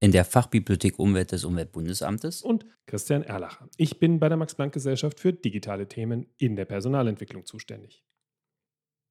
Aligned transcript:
in 0.00 0.12
der 0.12 0.24
Fachbibliothek 0.24 0.98
Umwelt 0.98 1.30
des 1.30 1.44
Umweltbundesamtes 1.44 2.40
und 2.40 2.64
Christian 2.86 3.22
Erlacher. 3.22 3.68
Ich 3.76 3.98
bin 3.98 4.18
bei 4.18 4.30
der 4.30 4.38
Max-Planck-Gesellschaft 4.38 5.20
für 5.20 5.34
digitale 5.34 5.88
Themen 5.88 6.26
in 6.38 6.56
der 6.56 6.64
Personalentwicklung 6.64 7.44
zuständig. 7.44 8.02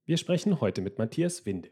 Wir 0.05 0.17
sprechen 0.17 0.59
heute 0.59 0.81
mit 0.81 0.97
Matthias 0.97 1.45
Winde. 1.45 1.69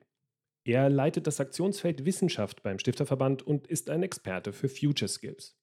Er 0.64 0.90
leitet 0.90 1.26
das 1.26 1.40
Aktionsfeld 1.40 2.06
Wissenschaft 2.06 2.62
beim 2.62 2.78
Stifterverband 2.78 3.42
und 3.42 3.66
ist 3.66 3.90
ein 3.90 4.04
Experte 4.04 4.54
für 4.54 4.70
Future 4.70 5.10
Skills. 5.10 5.58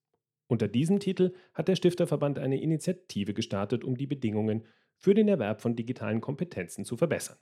Unter 0.49 0.67
diesem 0.67 0.99
Titel 0.99 1.33
hat 1.53 1.69
der 1.69 1.77
Stifterverband 1.77 2.41
eine 2.41 2.61
Initiative 2.61 3.35
gestartet, 3.35 3.85
um 3.85 3.97
die 3.97 4.09
Bedingungen 4.09 4.67
für 4.97 5.15
den 5.15 5.29
Erwerb 5.29 5.61
von 5.61 5.77
digitalen 5.77 6.21
Kompetenzen 6.21 6.85
zu 6.85 6.97
verbessern. 6.97 7.39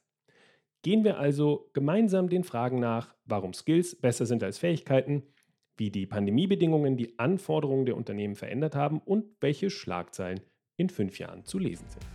Gehen 0.82 1.04
wir 1.04 1.18
also 1.18 1.70
gemeinsam 1.72 2.28
den 2.28 2.44
Fragen 2.44 2.80
nach, 2.80 3.14
warum 3.24 3.54
Skills 3.54 3.98
besser 3.98 4.26
sind 4.26 4.42
als 4.42 4.58
Fähigkeiten, 4.58 5.22
wie 5.76 5.90
die 5.90 6.06
Pandemiebedingungen 6.06 6.96
die 6.96 7.18
Anforderungen 7.18 7.86
der 7.86 7.96
Unternehmen 7.96 8.36
verändert 8.36 8.74
haben 8.74 8.98
und 8.98 9.24
welche 9.40 9.70
Schlagzeilen 9.70 10.40
in 10.76 10.90
fünf 10.90 11.18
Jahren 11.18 11.44
zu 11.44 11.58
lesen 11.58 11.86
sind. 11.88 12.06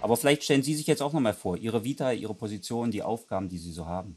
Aber 0.00 0.16
vielleicht 0.16 0.44
stellen 0.44 0.62
Sie 0.62 0.74
sich 0.74 0.86
jetzt 0.86 1.02
auch 1.02 1.12
nochmal 1.12 1.34
vor, 1.34 1.56
Ihre 1.56 1.84
Vita, 1.84 2.12
Ihre 2.12 2.34
Position, 2.34 2.90
die 2.90 3.02
Aufgaben, 3.02 3.48
die 3.48 3.58
Sie 3.58 3.72
so 3.72 3.86
haben. 3.86 4.16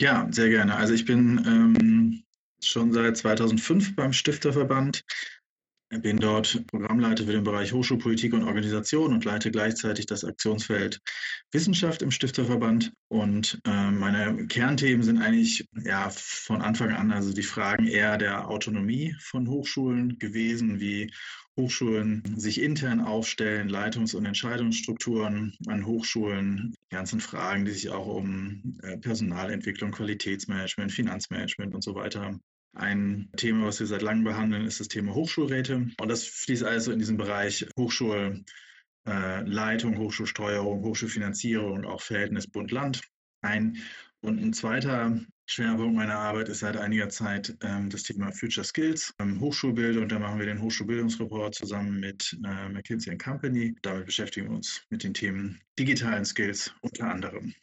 Ja, 0.00 0.26
sehr 0.30 0.48
gerne. 0.48 0.74
Also 0.74 0.94
ich 0.94 1.04
bin 1.04 1.42
ähm, 1.46 2.24
schon 2.62 2.92
seit 2.92 3.16
2005 3.16 3.94
beim 3.94 4.12
Stifterverband 4.12 5.04
bin 6.00 6.18
dort 6.18 6.66
Programmleiter 6.68 7.24
für 7.24 7.32
den 7.32 7.44
Bereich 7.44 7.72
Hochschulpolitik 7.72 8.32
und 8.32 8.44
Organisation 8.44 9.12
und 9.12 9.24
leite 9.24 9.50
gleichzeitig 9.50 10.06
das 10.06 10.24
Aktionsfeld 10.24 11.00
Wissenschaft 11.50 12.02
im 12.02 12.10
Stifterverband. 12.10 12.92
Und 13.08 13.60
äh, 13.66 13.90
meine 13.90 14.46
Kernthemen 14.46 15.02
sind 15.02 15.20
eigentlich 15.20 15.68
ja 15.84 16.08
von 16.10 16.62
Anfang 16.62 16.92
an 16.92 17.12
also 17.12 17.32
die 17.32 17.42
Fragen 17.42 17.86
eher 17.86 18.16
der 18.16 18.48
Autonomie 18.48 19.14
von 19.20 19.48
Hochschulen 19.48 20.18
gewesen, 20.18 20.80
wie 20.80 21.12
Hochschulen 21.56 22.22
sich 22.36 22.62
intern 22.62 23.00
aufstellen, 23.00 23.68
Leitungs- 23.68 24.14
und 24.14 24.24
Entscheidungsstrukturen 24.24 25.54
an 25.66 25.84
Hochschulen, 25.84 26.74
die 26.86 26.94
ganzen 26.94 27.20
Fragen, 27.20 27.66
die 27.66 27.72
sich 27.72 27.90
auch 27.90 28.06
um 28.06 28.78
äh, 28.82 28.96
Personalentwicklung, 28.96 29.90
Qualitätsmanagement, 29.90 30.92
Finanzmanagement 30.92 31.74
und 31.74 31.84
so 31.84 31.94
weiter 31.94 32.38
ein 32.74 33.28
Thema, 33.36 33.66
was 33.66 33.80
wir 33.80 33.86
seit 33.86 34.02
langem 34.02 34.24
behandeln, 34.24 34.66
ist 34.66 34.80
das 34.80 34.88
Thema 34.88 35.14
Hochschulräte. 35.14 35.86
Und 36.00 36.08
das 36.08 36.24
fließt 36.24 36.64
also 36.64 36.90
in 36.92 36.98
diesen 36.98 37.16
Bereich 37.16 37.66
Hochschulleitung, 37.78 38.34
Hochschulsteuerung, 39.98 40.82
Hochschulfinanzierung 40.82 41.72
und 41.72 41.84
auch 41.86 42.00
Verhältnis 42.00 42.46
Bund-Land 42.46 43.02
ein. 43.42 43.78
Und 44.20 44.40
ein 44.40 44.52
zweiter 44.52 45.20
Schwerpunkt 45.46 45.96
meiner 45.96 46.18
Arbeit 46.18 46.48
ist 46.48 46.60
seit 46.60 46.76
einiger 46.76 47.08
Zeit 47.08 47.56
ähm, 47.62 47.90
das 47.90 48.04
Thema 48.04 48.30
Future 48.32 48.64
Skills, 48.64 49.12
ähm, 49.18 49.40
Hochschulbildung. 49.40 50.04
Und 50.04 50.12
da 50.12 50.18
machen 50.18 50.38
wir 50.38 50.46
den 50.46 50.62
Hochschulbildungsreport 50.62 51.54
zusammen 51.54 51.98
mit 52.00 52.38
äh, 52.44 52.68
McKinsey 52.68 53.18
Company. 53.18 53.74
Damit 53.82 54.06
beschäftigen 54.06 54.48
wir 54.48 54.56
uns 54.56 54.82
mit 54.90 55.02
den 55.02 55.12
Themen 55.12 55.60
digitalen 55.78 56.24
Skills 56.24 56.72
unter 56.80 57.10
anderem. 57.10 57.54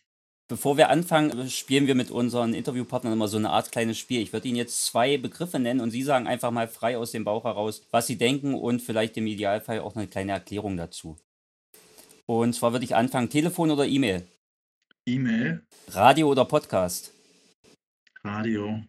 Bevor 0.50 0.78
wir 0.78 0.90
anfangen, 0.90 1.48
spielen 1.48 1.86
wir 1.86 1.94
mit 1.94 2.10
unseren 2.10 2.56
Interviewpartnern 2.56 3.14
immer 3.14 3.28
so 3.28 3.38
eine 3.38 3.52
Art 3.52 3.72
kleines 3.72 4.00
Spiel. 4.00 4.20
Ich 4.20 4.34
würde 4.34 4.48
Ihnen 4.48 4.58
jetzt 4.58 4.84
zwei 4.84 5.18
Begriffe 5.18 5.60
nennen 5.60 5.80
und 5.80 5.92
Sie 5.92 6.02
sagen 6.02 6.26
einfach 6.26 6.50
mal 6.50 6.68
frei 6.68 6.98
aus 6.98 7.12
dem 7.12 7.24
Bauch 7.24 7.44
heraus, 7.44 7.84
was 7.92 8.08
Sie 8.08 8.18
denken 8.18 8.56
und 8.56 8.82
vielleicht 8.82 9.16
im 9.18 9.28
Idealfall 9.28 9.80
auch 9.80 9.96
eine 9.96 10.08
kleine 10.08 10.32
Erklärung 10.32 10.76
dazu. 10.76 11.18
Und 12.26 12.54
zwar 12.54 12.72
würde 12.72 12.84
ich 12.84 12.96
anfangen, 12.96 13.30
Telefon 13.30 13.70
oder 13.70 13.86
E-Mail? 13.86 14.26
E-Mail. 15.06 15.64
Radio 15.90 16.32
oder 16.32 16.46
Podcast? 16.46 17.14
Radio. 18.24 18.84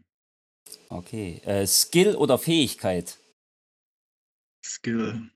Okay. 0.89 1.43
Äh, 1.45 1.67
Skill 1.67 2.17
oder 2.17 2.39
Fähigkeit? 2.39 3.19
Skill. 4.65 5.31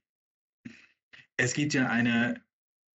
Es 1.37 1.53
gibt 1.53 1.75
ja 1.75 1.91
eine 1.91 2.44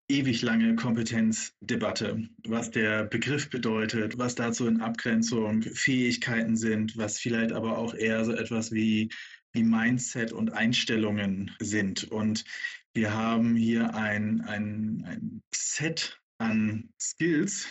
ewig 0.10 0.42
lange 0.42 0.76
Kompetenzdebatte, 0.76 2.28
was 2.48 2.72
der 2.72 3.06
Begriff 3.06 3.50
bedeutet, 3.50 4.18
was 4.18 4.36
dazu 4.36 4.68
in 4.68 4.82
Abgrenzung 4.82 5.62
Fähigkeiten 5.62 6.58
sind, 6.58 6.98
was 6.98 7.20
vielleicht 7.20 7.52
aber 7.52 7.78
auch 7.78 7.94
eher 7.94 8.26
so 8.26 8.34
etwas 8.34 8.72
wie, 8.72 9.10
wie 9.54 9.64
Mindset 9.64 10.34
und 10.34 10.52
Einstellungen 10.52 11.52
sind. 11.60 12.06
Und 12.06 12.44
wir 12.94 13.14
haben 13.14 13.56
hier 13.56 13.94
ein, 13.94 14.42
ein, 14.42 15.04
ein 15.06 15.44
Set 15.54 16.20
an 16.40 16.90
Skills, 17.00 17.68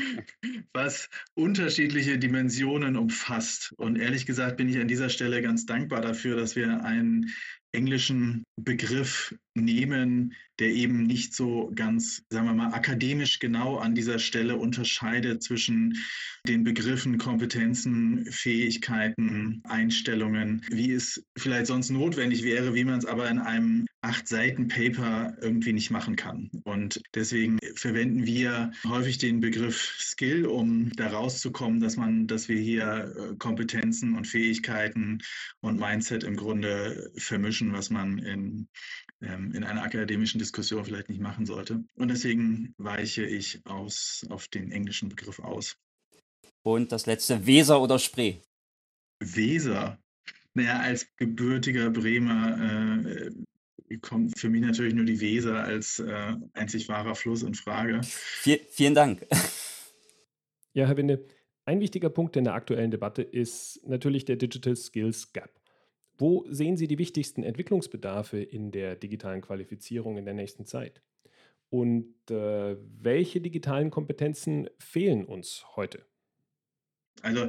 was 0.72 1.08
unterschiedliche 1.34 2.18
Dimensionen 2.18 2.96
umfasst. 2.96 3.72
Und 3.78 3.96
ehrlich 3.96 4.26
gesagt 4.26 4.58
bin 4.58 4.68
ich 4.68 4.78
an 4.78 4.88
dieser 4.88 5.08
Stelle 5.08 5.42
ganz 5.42 5.66
dankbar 5.66 6.02
dafür, 6.02 6.36
dass 6.36 6.54
wir 6.54 6.84
einen 6.84 7.32
englischen 7.74 8.44
Begriff 8.56 9.34
nehmen, 9.54 10.34
der 10.58 10.68
eben 10.68 11.04
nicht 11.04 11.34
so 11.34 11.72
ganz, 11.74 12.22
sagen 12.28 12.46
wir 12.46 12.54
mal, 12.54 12.72
akademisch 12.72 13.38
genau 13.38 13.76
an 13.76 13.94
dieser 13.94 14.18
Stelle 14.18 14.56
unterscheidet 14.56 15.42
zwischen 15.42 15.96
den 16.46 16.62
Begriffen 16.62 17.18
Kompetenzen, 17.18 18.26
Fähigkeiten, 18.30 19.62
Einstellungen, 19.64 20.62
wie 20.70 20.92
es 20.92 21.24
vielleicht 21.36 21.66
sonst 21.66 21.90
notwendig 21.90 22.44
wäre, 22.44 22.74
wie 22.74 22.84
man 22.84 22.98
es 22.98 23.06
aber 23.06 23.28
in 23.28 23.38
einem 23.38 23.86
acht 24.02 24.28
Seiten 24.28 24.68
Paper 24.68 25.34
irgendwie 25.40 25.72
nicht 25.72 25.90
machen 25.90 26.14
kann. 26.14 26.50
Und 26.64 27.00
deswegen 27.14 27.58
verwenden 27.74 28.26
wir 28.26 28.70
häufig 28.86 29.18
den 29.18 29.40
Begriff 29.40 29.96
Skill, 29.98 30.44
um 30.46 30.92
da 30.92 31.08
rauszukommen, 31.08 31.80
dass 31.80 31.96
man, 31.96 32.26
dass 32.26 32.48
wir 32.48 32.58
hier 32.58 33.14
äh, 33.16 33.36
Kompetenzen 33.36 34.14
und 34.14 34.26
Fähigkeiten 34.26 35.18
und 35.62 35.80
Mindset 35.80 36.22
im 36.22 36.36
Grunde 36.36 37.10
vermischen, 37.16 37.63
was 37.72 37.90
man 37.90 38.18
in 38.18 38.68
ähm, 39.24 39.52
in 39.52 39.64
einer 39.64 39.82
akademischen 39.82 40.38
Diskussion 40.38 40.84
vielleicht 40.84 41.08
nicht 41.08 41.20
machen 41.20 41.46
sollte. 41.46 41.84
Und 41.94 42.08
deswegen 42.08 42.74
weiche 42.78 43.24
ich 43.24 43.60
aus, 43.64 44.26
auf 44.28 44.48
den 44.48 44.70
englischen 44.70 45.08
Begriff 45.08 45.38
aus. 45.38 45.76
Und 46.62 46.92
das 46.92 47.06
letzte, 47.06 47.46
Weser 47.46 47.80
oder 47.80 47.98
Spree? 47.98 48.36
Weser. 49.20 49.98
Naja, 50.54 50.80
als 50.80 51.06
gebürtiger 51.16 51.90
Bremer 51.90 53.26
äh, 53.88 53.98
kommt 53.98 54.38
für 54.38 54.48
mich 54.48 54.62
natürlich 54.62 54.94
nur 54.94 55.04
die 55.04 55.20
Weser 55.20 55.64
als 55.64 55.98
äh, 55.98 56.36
einzig 56.52 56.88
wahrer 56.88 57.14
Fluss 57.14 57.42
in 57.42 57.54
Frage. 57.54 58.00
Viel, 58.02 58.60
vielen 58.70 58.94
Dank. 58.94 59.26
Ja, 60.72 60.86
Herr 60.86 60.96
Winde, 60.96 61.24
ein 61.66 61.80
wichtiger 61.80 62.10
Punkt 62.10 62.36
in 62.36 62.44
der 62.44 62.54
aktuellen 62.54 62.90
Debatte 62.90 63.22
ist 63.22 63.80
natürlich 63.86 64.24
der 64.24 64.36
Digital 64.36 64.74
Skills 64.74 65.32
Gap. 65.32 65.63
Wo 66.16 66.46
sehen 66.48 66.76
Sie 66.76 66.86
die 66.86 66.98
wichtigsten 66.98 67.42
Entwicklungsbedarfe 67.42 68.38
in 68.38 68.70
der 68.70 68.96
digitalen 68.96 69.40
Qualifizierung 69.40 70.16
in 70.16 70.24
der 70.24 70.34
nächsten 70.34 70.66
Zeit? 70.66 71.02
Und 71.70 72.14
äh, 72.30 72.76
welche 73.00 73.40
digitalen 73.40 73.90
Kompetenzen 73.90 74.68
fehlen 74.78 75.24
uns 75.24 75.64
heute? 75.74 76.06
Also 77.22 77.48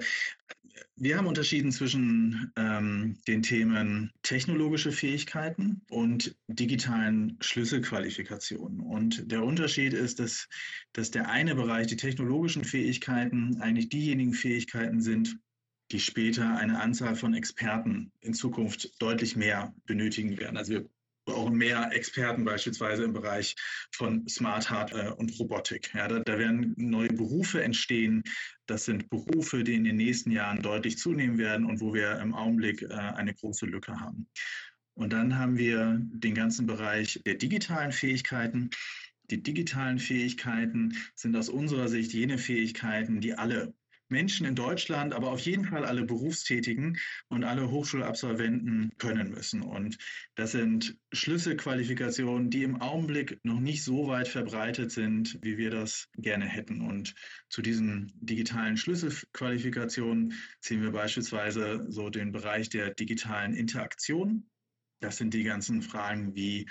wir 0.96 1.18
haben 1.18 1.28
unterschieden 1.28 1.72
zwischen 1.72 2.52
ähm, 2.56 3.18
den 3.28 3.44
Themen 3.44 4.12
technologische 4.24 4.92
Fähigkeiten 4.92 5.82
und 5.90 6.36
digitalen 6.48 7.38
Schlüsselqualifikationen. 7.42 8.80
Und 8.80 9.32
der 9.32 9.44
Unterschied 9.44 9.94
ist, 9.94 10.20
dass, 10.20 10.48
dass 10.94 11.12
der 11.12 11.30
eine 11.30 11.56
Bereich, 11.56 11.88
die 11.88 11.98
technologischen 11.98 12.64
Fähigkeiten, 12.64 13.62
eigentlich 13.62 13.90
diejenigen 13.90 14.34
Fähigkeiten 14.34 15.02
sind, 15.02 15.38
die 15.92 16.00
später 16.00 16.58
eine 16.58 16.80
Anzahl 16.82 17.16
von 17.16 17.34
Experten 17.34 18.12
in 18.22 18.34
Zukunft 18.34 19.02
deutlich 19.02 19.36
mehr 19.36 19.74
benötigen 19.86 20.38
werden. 20.38 20.58
Also 20.58 20.74
wir 20.74 20.90
brauchen 21.26 21.56
mehr 21.56 21.92
Experten 21.92 22.46
beispielsweise 22.46 23.04
im 23.04 23.14
Bereich 23.14 23.56
von 23.92 24.28
Smart 24.28 24.70
Hardware 24.70 25.16
und 25.16 25.38
Robotik. 25.40 25.92
Ja, 25.94 26.08
da, 26.08 26.20
da, 26.20 26.38
werden 26.38 26.74
neue 26.78 27.10
Berufe 27.10 27.64
entstehen. 27.64 28.24
Das 28.68 28.86
sind 28.86 29.10
Berufe, 29.10 29.64
die 29.64 29.74
in 29.74 29.84
den 29.84 29.98
nächsten 29.98 30.32
Jahren 30.32 30.62
deutlich 30.62 30.98
zunehmen 30.98 31.38
werden 31.38 31.66
und 31.66 31.82
wo 31.82 31.94
wir 31.94 32.20
im 32.20 32.34
Augenblick 32.34 32.84
äh, 32.84 32.94
eine 32.94 33.34
große 33.34 33.66
Lücke 33.66 34.00
haben. 34.00 34.28
Und 34.94 35.12
dann 35.12 35.38
haben 35.38 35.58
wir 35.58 36.00
den 36.00 36.36
ganzen 36.36 36.68
Bereich 36.68 37.20
der 37.26 37.36
digitalen 37.36 37.92
Fähigkeiten. 37.92 38.70
Die 39.30 39.42
digitalen 39.42 40.00
Fähigkeiten 40.00 40.96
sind 41.16 41.36
aus 41.36 41.50
unserer 41.50 41.90
Sicht 41.90 42.14
jene 42.14 42.38
Fähigkeiten, 42.38 43.20
die 43.20 43.34
alle 43.34 43.74
Menschen 44.10 44.46
in 44.46 44.56
Deutschland, 44.56 45.14
aber 45.14 45.32
auf 45.32 45.40
jeden 45.40 45.66
Fall 45.66 45.86
alle 45.86 46.04
Berufstätigen 46.04 46.98
und 47.28 47.44
alle 47.44 47.72
Hochschulabsolventen 47.72 48.92
können 48.98 49.32
müssen. 49.32 49.62
Und 49.62 49.98
das 50.36 50.52
sind 50.52 50.98
Schlüsselqualifikationen, 51.12 52.50
die 52.50 52.64
im 52.64 52.82
Augenblick 52.82 53.40
noch 53.44 53.60
nicht 53.60 53.84
so 53.84 54.08
weit 54.08 54.28
verbreitet 54.28 54.92
sind, 54.92 55.40
wie 55.42 55.58
wir 55.58 55.72
das 55.72 56.08
gerne 56.18 56.46
hätten. 56.46 56.82
Und 56.82 57.16
zu 57.50 57.62
diesen 57.62 58.12
digitalen 58.16 58.78
Schlüsselqualifikationen 58.78 60.34
ziehen 60.62 60.82
wir 60.82 60.92
beispielsweise 60.92 61.86
so 61.90 62.10
den 62.10 62.32
Bereich 62.32 62.70
der 62.70 62.94
digitalen 62.94 63.54
Interaktion. 63.54 64.50
Das 65.02 65.18
sind 65.18 65.34
die 65.34 65.44
ganzen 65.44 65.82
Fragen 65.82 66.36
wie 66.36 66.68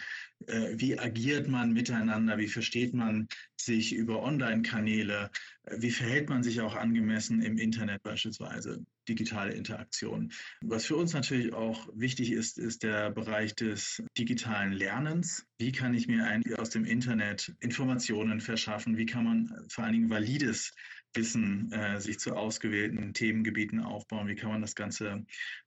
äh, 0.46 0.74
wie 0.76 0.98
agiert 0.98 1.48
man 1.48 1.72
miteinander, 1.72 2.38
wie 2.38 2.48
versteht 2.48 2.94
man 2.94 3.28
sich 3.56 3.94
über 3.94 4.22
Online-Kanäle, 4.22 5.30
äh, 5.64 5.76
wie 5.78 5.90
verhält 5.90 6.28
man 6.28 6.42
sich 6.42 6.60
auch 6.60 6.74
angemessen 6.74 7.42
im 7.42 7.58
Internet 7.58 8.02
beispielsweise, 8.02 8.84
digitale 9.08 9.52
Interaktion. 9.52 10.32
Was 10.62 10.86
für 10.86 10.96
uns 10.96 11.12
natürlich 11.12 11.52
auch 11.52 11.88
wichtig 11.94 12.32
ist, 12.32 12.58
ist 12.58 12.82
der 12.82 13.10
Bereich 13.10 13.54
des 13.54 14.02
digitalen 14.18 14.72
Lernens. 14.72 15.46
Wie 15.58 15.72
kann 15.72 15.94
ich 15.94 16.08
mir 16.08 16.26
eigentlich 16.26 16.58
aus 16.58 16.70
dem 16.70 16.84
Internet 16.84 17.54
Informationen 17.60 18.40
verschaffen? 18.40 18.96
Wie 18.96 19.06
kann 19.06 19.24
man 19.24 19.66
vor 19.68 19.84
allen 19.84 19.92
Dingen 19.92 20.10
valides 20.10 20.72
Wissen 21.14 21.72
äh, 21.72 22.00
sich 22.00 22.18
zu 22.18 22.34
ausgewählten 22.34 23.14
Themengebieten 23.14 23.80
aufbauen? 23.80 24.28
Wie 24.28 24.34
kann 24.34 24.50
man 24.50 24.60
das 24.60 24.74
Ganze 24.74 25.24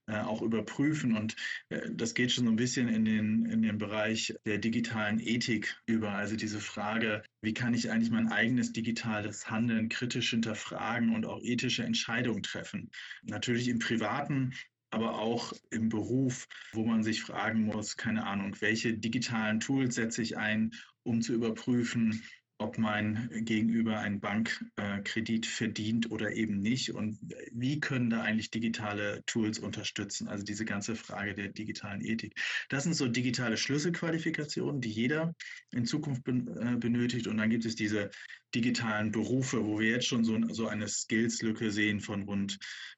äh, 0.07 0.19
auch 0.19 0.41
überprüfen? 0.41 1.15
Und 1.15 1.35
äh, 1.69 1.89
das 1.91 2.13
geht 2.13 2.31
schon 2.31 2.45
so 2.45 2.51
ein 2.51 2.57
bisschen 2.57 2.87
in 2.89 3.05
den, 3.05 3.45
in 3.45 3.61
den 3.61 3.77
Bereich 3.77 4.35
der 4.45 4.57
digitalen 4.57 5.19
Ethik 5.19 5.77
über. 5.85 6.11
Also 6.11 6.35
diese 6.35 6.59
Frage, 6.59 7.23
wie 7.41 7.53
kann 7.53 7.73
ich 7.73 7.89
eigentlich 7.89 8.11
mein 8.11 8.31
eigenes 8.31 8.73
digitales 8.73 9.49
Handeln 9.49 9.89
kritisch 9.89 10.31
hinterfragen 10.31 11.15
und 11.15 11.25
auch 11.25 11.41
ethische 11.41 11.83
Entscheidungen 11.83 12.43
treffen? 12.43 12.91
Natürlich 13.29 13.67
im 13.67 13.79
privaten, 13.79 14.53
aber 14.89 15.19
auch 15.19 15.53
im 15.69 15.89
Beruf, 15.89 16.47
wo 16.71 16.85
man 16.85 17.03
sich 17.03 17.21
fragen 17.21 17.63
muss, 17.63 17.97
keine 17.97 18.25
Ahnung, 18.25 18.55
welche 18.61 18.97
digitalen 18.97 19.59
Tools 19.59 19.95
setze 19.95 20.21
ich 20.21 20.37
ein, 20.37 20.73
um 21.03 21.21
zu 21.21 21.33
überprüfen, 21.33 22.23
ob 22.59 22.77
mein 22.77 23.29
Gegenüber 23.45 23.99
einen 23.99 24.19
Bankkredit 24.19 25.45
verdient 25.45 26.09
oder 26.09 26.31
eben 26.33 26.59
nicht 26.59 26.91
und 26.91 27.19
wie 27.51 27.79
können 27.79 28.09
da 28.09 28.23
eigentlich 28.23 28.49
digitale 28.49 29.23
Tools 29.27 29.59
unterstützen. 29.59 30.27
Also 30.27 30.43
diese 30.43 30.65
ganze 30.65 30.95
Frage 30.95 31.35
der 31.35 31.49
digitalen 31.49 32.01
Ethik. 32.01 32.33
Das 32.69 32.83
sind 32.83 32.93
so 32.93 33.07
digitale 33.07 33.57
Schlüsselqualifikationen, 33.57 34.81
die 34.81 34.89
jeder 34.89 35.35
in 35.71 35.85
Zukunft 35.85 36.27
äh, 36.27 36.75
benötigt. 36.77 37.27
Und 37.27 37.37
dann 37.37 37.51
gibt 37.51 37.65
es 37.65 37.75
diese 37.75 38.09
digitalen 38.55 39.11
Berufe, 39.11 39.63
wo 39.63 39.79
wir 39.79 39.89
jetzt 39.89 40.07
schon 40.07 40.23
so, 40.23 40.39
so 40.51 40.67
eine 40.67 40.87
Skills-Lücke 40.87 41.69
sehen 41.69 41.99
von 41.99 42.23
rund 42.23 42.57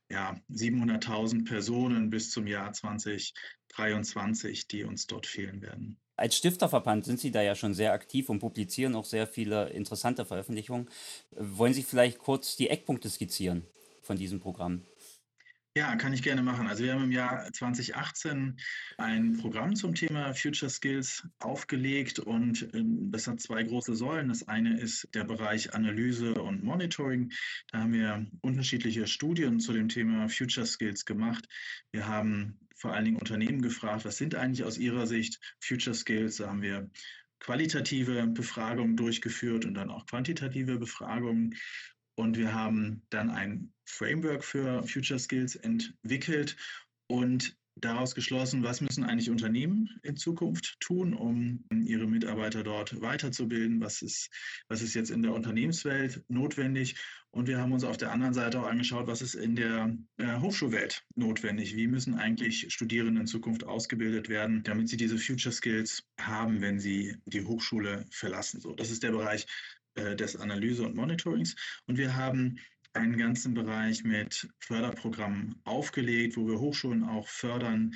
ja, 0.10 0.40
700.000 0.50 1.46
Personen 1.46 2.10
bis 2.10 2.32
zum 2.32 2.48
Jahr 2.48 2.72
2023, 2.72 4.68
die 4.68 4.84
uns 4.86 5.06
dort 5.06 5.28
fehlen 5.28 5.62
werden. 5.62 6.00
Als 6.20 6.36
Stifterverband 6.36 7.06
sind 7.06 7.18
Sie 7.22 7.32
da 7.32 7.42
ja 7.42 7.56
schon 7.56 7.74
sehr 7.74 7.94
aktiv 7.94 8.28
und 8.28 8.40
publizieren 8.40 8.94
auch 8.96 9.06
sehr 9.06 9.26
viele 9.26 9.70
interessante 9.70 10.26
Veröffentlichungen. 10.26 10.90
Wollen 11.32 11.74
Sie 11.74 11.84
vielleicht 11.84 12.20
kurz 12.20 12.58
die 12.58 12.70
Eckpunkte 12.70 13.10
skizzieren 13.10 13.66
von 14.02 14.18
diesem 14.18 14.42
Programm? 14.42 14.82
Ja, 15.78 15.96
kann 15.96 16.12
ich 16.12 16.22
gerne 16.22 16.42
machen. 16.42 16.68
Also 16.68 16.84
wir 16.84 16.94
haben 16.94 17.06
im 17.06 17.14
Jahr 17.14 17.50
2018 17.54 18.60
ein 18.98 19.38
Programm 19.38 19.78
zum 19.78 19.96
Thema 19.96 20.34
Future 20.34 20.70
Skills 20.70 21.26
aufgelegt 21.40 22.20
und 22.20 22.68
ähm, 22.74 23.12
das 23.14 23.26
hat 23.26 23.40
zwei 23.40 23.64
große 23.64 23.96
Säulen. 23.96 24.28
Das 24.28 24.46
eine 24.46 24.78
ist 24.78 25.08
der 25.14 25.24
Bereich 25.24 25.74
Analyse 25.74 26.34
und 26.34 26.66
Monitoring. 26.66 27.32
Da 27.72 27.80
haben 27.80 27.94
wir 27.94 28.26
unterschiedliche 28.42 29.08
Studien 29.08 29.62
zu 29.62 29.72
dem 29.72 29.88
Thema 29.88 30.28
Future 30.28 30.66
Skills 30.66 31.06
gemacht. 31.06 31.48
Wir 31.92 32.08
haben 32.08 32.60
vor 32.80 32.94
allen 32.94 33.06
Dingen 33.06 33.18
Unternehmen 33.18 33.62
gefragt, 33.62 34.06
was 34.06 34.18
sind 34.18 34.36
eigentlich 34.36 34.64
aus 34.64 34.78
ihrer 34.78 35.06
Sicht 35.06 35.40
Future 35.60 35.94
Skills? 35.96 36.38
Da 36.38 36.48
haben 36.48 36.62
wir 36.62 36.90
qualitative 37.40 38.28
Befragungen 38.28 38.96
durchgeführt 38.96 39.66
und 39.66 39.74
dann 39.74 39.90
auch 39.90 40.06
quantitative 40.06 40.78
Befragungen. 40.78 41.56
Und 42.16 42.38
wir 42.38 42.54
haben 42.54 43.06
dann 43.10 43.30
ein 43.30 43.74
Framework 43.86 44.44
für 44.44 44.84
Future 44.84 45.20
Skills 45.20 45.56
entwickelt 45.56 46.56
und 47.08 47.58
daraus 47.82 48.16
geschlossen, 48.16 48.64
was 48.64 48.82
müssen 48.82 49.04
eigentlich 49.04 49.30
Unternehmen 49.30 49.90
in 50.04 50.18
Zukunft 50.18 50.80
tun, 50.80 51.14
um 51.14 51.64
ihre 51.86 52.08
Mitarbeiter 52.08 52.64
dort 52.64 53.02
weiterzubilden, 53.02 53.80
was 53.82 54.02
ist, 54.02 54.30
was 54.68 54.82
ist 54.82 54.94
jetzt 54.94 55.12
in 55.12 55.22
der 55.22 55.34
Unternehmenswelt 55.34 56.24
notwendig. 56.28 56.96
Und 57.32 57.48
wir 57.48 57.60
haben 57.60 57.72
uns 57.72 57.84
auf 57.84 57.98
der 57.98 58.12
anderen 58.12 58.34
Seite 58.34 58.60
auch 58.60 58.68
angeschaut, 58.68 59.08
was 59.08 59.22
ist 59.22 59.36
in 59.36 59.56
der 59.56 59.96
äh, 60.18 60.40
Hochschulwelt 60.40 61.06
notwendig. 61.16 61.76
Wie 61.76 61.88
müssen 61.88 62.16
eigentlich 62.16 62.74
Studierende 62.74 63.22
in 63.22 63.28
Zukunft 63.28 63.64
ausgebildet 63.64 64.30
werden, 64.30 64.64
damit 64.64 64.90
sie 64.90 64.98
diese 64.98 65.18
Future 65.18 65.54
Skills 65.54 66.04
haben, 66.20 66.62
wenn 66.62 66.80
sie 66.80 67.18
die 67.26 67.44
Hochschule 67.44 68.06
verlassen. 68.10 68.62
So, 68.62 68.74
das 68.74 68.90
ist 68.90 69.04
der 69.04 69.12
Bereich 69.12 69.46
äh, 69.96 70.16
des 70.16 70.36
Analyse 70.36 70.84
und 70.84 70.96
Monitorings. 70.96 71.56
Und 71.86 71.98
wir 71.98 72.16
haben 72.16 72.60
einen 72.94 73.18
ganzen 73.18 73.54
Bereich 73.54 74.04
mit 74.04 74.50
Förderprogrammen 74.60 75.62
aufgelegt, 75.64 76.38
wo 76.38 76.48
wir 76.48 76.60
Hochschulen 76.60 77.04
auch 77.04 77.28
fördern, 77.28 77.94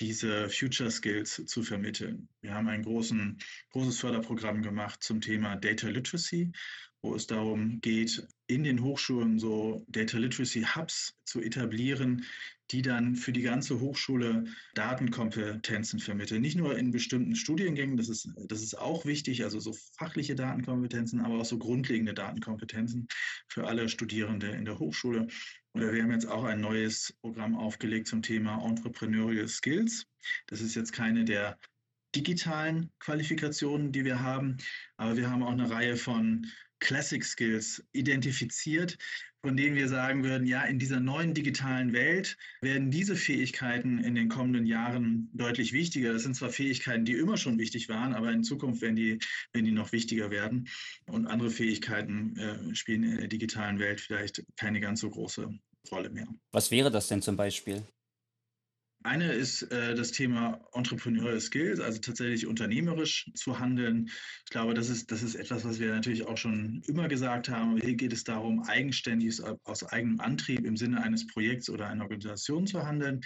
diese 0.00 0.48
Future 0.48 0.90
Skills 0.90 1.44
zu 1.46 1.62
vermitteln. 1.62 2.28
Wir 2.40 2.54
haben 2.54 2.68
ein 2.68 2.82
großen, 2.82 3.38
großes 3.70 3.98
Förderprogramm 3.98 4.62
gemacht 4.62 5.02
zum 5.02 5.20
Thema 5.20 5.56
Data 5.56 5.88
Literacy, 5.88 6.52
wo 7.02 7.14
es 7.14 7.26
darum 7.26 7.80
geht, 7.80 8.26
in 8.46 8.64
den 8.64 8.82
Hochschulen 8.82 9.38
so 9.38 9.84
Data 9.88 10.18
Literacy 10.18 10.62
Hubs 10.62 11.14
zu 11.24 11.40
etablieren, 11.40 12.24
die 12.70 12.82
dann 12.82 13.14
für 13.16 13.32
die 13.32 13.42
ganze 13.42 13.80
Hochschule 13.80 14.44
Datenkompetenzen 14.74 16.00
vermitteln. 16.00 16.42
Nicht 16.42 16.56
nur 16.56 16.76
in 16.76 16.90
bestimmten 16.90 17.34
Studiengängen, 17.34 17.96
das 17.96 18.08
ist, 18.08 18.28
das 18.48 18.62
ist 18.62 18.78
auch 18.78 19.06
wichtig, 19.06 19.44
also 19.44 19.58
so 19.60 19.72
fachliche 19.96 20.34
Datenkompetenzen, 20.34 21.20
aber 21.20 21.38
auch 21.38 21.44
so 21.44 21.58
grundlegende 21.58 22.14
Datenkompetenzen 22.14 23.08
für 23.48 23.66
alle 23.66 23.88
Studierende 23.88 24.48
in 24.48 24.64
der 24.64 24.78
Hochschule. 24.78 25.28
Oder 25.72 25.92
wir 25.92 26.02
haben 26.02 26.12
jetzt 26.12 26.28
auch 26.28 26.44
ein 26.44 26.60
neues 26.60 27.14
Programm 27.20 27.56
aufgelegt 27.56 28.08
zum 28.08 28.22
Thema 28.22 28.62
Entrepreneurial 28.66 29.48
Skills. 29.48 30.06
Das 30.46 30.60
ist 30.60 30.74
jetzt 30.74 30.92
keine 30.92 31.24
der 31.24 31.58
digitalen 32.14 32.90
Qualifikationen, 32.98 33.92
die 33.92 34.04
wir 34.04 34.20
haben, 34.20 34.56
aber 34.96 35.16
wir 35.16 35.30
haben 35.30 35.42
auch 35.42 35.52
eine 35.52 35.70
Reihe 35.70 35.96
von 35.96 36.46
Classic 36.80 37.24
Skills 37.24 37.84
identifiziert, 37.92 38.98
von 39.40 39.56
denen 39.56 39.76
wir 39.76 39.88
sagen 39.88 40.24
würden, 40.24 40.46
ja, 40.46 40.64
in 40.64 40.78
dieser 40.78 41.00
neuen 41.00 41.32
digitalen 41.32 41.92
Welt 41.92 42.36
werden 42.60 42.90
diese 42.90 43.14
Fähigkeiten 43.14 43.98
in 43.98 44.14
den 44.14 44.28
kommenden 44.28 44.66
Jahren 44.66 45.30
deutlich 45.32 45.72
wichtiger. 45.72 46.12
Das 46.12 46.22
sind 46.22 46.34
zwar 46.34 46.50
Fähigkeiten, 46.50 47.04
die 47.04 47.12
immer 47.12 47.36
schon 47.36 47.58
wichtig 47.58 47.88
waren, 47.88 48.14
aber 48.14 48.32
in 48.32 48.42
Zukunft 48.42 48.82
werden 48.82 48.96
die, 48.96 49.18
werden 49.52 49.64
die 49.64 49.72
noch 49.72 49.92
wichtiger 49.92 50.30
werden. 50.30 50.68
Und 51.06 51.26
andere 51.26 51.50
Fähigkeiten 51.50 52.36
äh, 52.36 52.74
spielen 52.74 53.04
in 53.04 53.18
der 53.18 53.28
digitalen 53.28 53.78
Welt 53.78 54.00
vielleicht 54.00 54.44
keine 54.56 54.80
ganz 54.80 55.00
so 55.00 55.10
große 55.10 55.48
Rolle 55.90 56.10
mehr. 56.10 56.26
Was 56.50 56.70
wäre 56.70 56.90
das 56.90 57.08
denn 57.08 57.22
zum 57.22 57.36
Beispiel? 57.36 57.82
Eine 59.04 59.32
ist 59.32 59.62
äh, 59.62 59.94
das 59.94 60.10
Thema 60.10 60.60
Entrepreneurial 60.72 61.40
Skills, 61.40 61.78
also 61.78 62.00
tatsächlich 62.00 62.46
unternehmerisch 62.46 63.30
zu 63.34 63.58
handeln. 63.58 64.10
Ich 64.44 64.50
glaube, 64.50 64.74
das 64.74 64.88
ist, 64.88 65.12
das 65.12 65.22
ist 65.22 65.36
etwas, 65.36 65.64
was 65.64 65.78
wir 65.78 65.94
natürlich 65.94 66.26
auch 66.26 66.36
schon 66.36 66.82
immer 66.86 67.06
gesagt 67.06 67.48
haben. 67.48 67.80
Hier 67.80 67.94
geht 67.94 68.12
es 68.12 68.24
darum, 68.24 68.64
eigenständig 68.64 69.40
aus 69.64 69.84
eigenem 69.84 70.20
Antrieb 70.20 70.64
im 70.64 70.76
Sinne 70.76 71.02
eines 71.02 71.26
Projekts 71.26 71.70
oder 71.70 71.86
einer 71.86 72.02
Organisation 72.02 72.66
zu 72.66 72.84
handeln. 72.84 73.20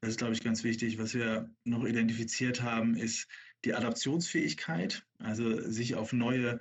Das 0.00 0.10
ist, 0.10 0.18
glaube 0.18 0.32
ich, 0.32 0.42
ganz 0.42 0.64
wichtig. 0.64 0.98
Was 0.98 1.12
wir 1.12 1.50
noch 1.64 1.84
identifiziert 1.84 2.62
haben, 2.62 2.94
ist 2.96 3.28
die 3.64 3.74
Adaptionsfähigkeit, 3.74 5.04
also 5.18 5.60
sich 5.68 5.94
auf 5.94 6.12
neue 6.12 6.58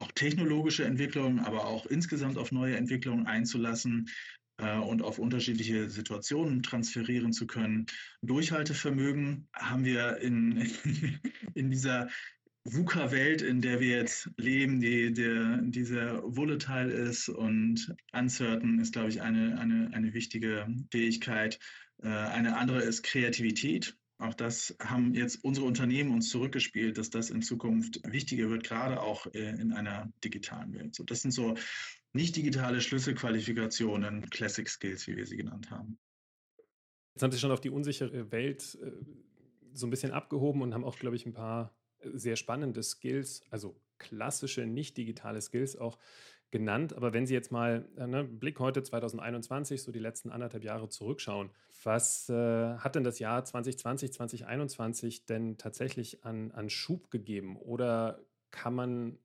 auch 0.00 0.12
technologische 0.12 0.84
Entwicklungen, 0.84 1.38
aber 1.38 1.66
auch 1.66 1.86
insgesamt 1.86 2.36
auf 2.36 2.50
neue 2.50 2.76
Entwicklungen 2.76 3.26
einzulassen, 3.26 4.10
und 4.58 5.02
auf 5.02 5.18
unterschiedliche 5.18 5.90
Situationen 5.90 6.62
transferieren 6.62 7.32
zu 7.32 7.46
können. 7.46 7.86
Durchhaltevermögen 8.22 9.48
haben 9.54 9.84
wir 9.84 10.18
in, 10.18 10.70
in 11.54 11.70
dieser 11.70 12.08
VUCA-Welt, 12.64 13.42
in 13.42 13.60
der 13.60 13.80
wir 13.80 13.96
jetzt 13.96 14.30
leben, 14.36 14.80
die, 14.80 15.12
der, 15.12 15.58
die 15.62 15.84
sehr 15.84 16.22
ist 16.22 17.28
und 17.28 17.94
uncertain 18.12 18.78
ist, 18.78 18.92
glaube 18.92 19.08
ich, 19.08 19.20
eine, 19.20 19.58
eine, 19.58 19.90
eine 19.92 20.14
wichtige 20.14 20.66
Fähigkeit. 20.92 21.58
Äh, 22.02 22.08
eine 22.08 22.56
andere 22.56 22.82
ist 22.82 23.02
Kreativität. 23.02 23.96
Auch 24.18 24.34
das 24.34 24.76
haben 24.80 25.14
jetzt 25.14 25.42
unsere 25.42 25.66
Unternehmen 25.66 26.12
uns 26.12 26.28
zurückgespielt, 26.28 26.98
dass 26.98 27.10
das 27.10 27.30
in 27.30 27.42
Zukunft 27.42 28.00
wichtiger 28.04 28.48
wird, 28.50 28.62
gerade 28.62 29.00
auch 29.00 29.26
äh, 29.34 29.50
in 29.60 29.72
einer 29.72 30.12
digitalen 30.22 30.72
Welt. 30.72 30.94
So, 30.94 31.02
das 31.02 31.22
sind 31.22 31.32
so 31.32 31.56
nicht 32.12 32.36
digitale 32.36 32.80
Schlüsselqualifikationen, 32.80 34.28
Classic 34.30 34.68
Skills, 34.68 35.06
wie 35.06 35.16
wir 35.16 35.26
sie 35.26 35.36
genannt 35.36 35.70
haben. 35.70 35.98
Jetzt 37.14 37.22
haben 37.22 37.32
Sie 37.32 37.38
schon 37.38 37.50
auf 37.50 37.60
die 37.60 37.70
unsichere 37.70 38.30
Welt 38.32 38.78
äh, 38.82 38.90
so 39.72 39.86
ein 39.86 39.90
bisschen 39.90 40.12
abgehoben 40.12 40.62
und 40.62 40.74
haben 40.74 40.84
auch, 40.84 40.98
glaube 40.98 41.16
ich, 41.16 41.26
ein 41.26 41.32
paar 41.32 41.74
äh, 42.00 42.10
sehr 42.14 42.36
spannende 42.36 42.82
Skills, 42.82 43.42
also 43.50 43.80
klassische, 43.98 44.66
nicht 44.66 44.96
digitale 44.96 45.40
Skills 45.40 45.76
auch 45.76 45.98
genannt. 46.50 46.94
Aber 46.94 47.12
wenn 47.12 47.26
Sie 47.26 47.34
jetzt 47.34 47.52
mal 47.52 47.88
äh, 47.96 48.06
ne, 48.06 48.24
Blick 48.24 48.58
heute 48.60 48.82
2021, 48.82 49.82
so 49.82 49.92
die 49.92 49.98
letzten 49.98 50.30
anderthalb 50.30 50.64
Jahre 50.64 50.88
zurückschauen, 50.88 51.50
was 51.82 52.28
äh, 52.28 52.76
hat 52.76 52.94
denn 52.94 53.04
das 53.04 53.18
Jahr 53.18 53.44
2020, 53.44 54.12
2021 54.12 55.26
denn 55.26 55.58
tatsächlich 55.58 56.24
an, 56.24 56.50
an 56.52 56.70
Schub 56.70 57.10
gegeben? 57.10 57.56
Oder 57.56 58.24
kann 58.50 58.74
man 58.74 59.18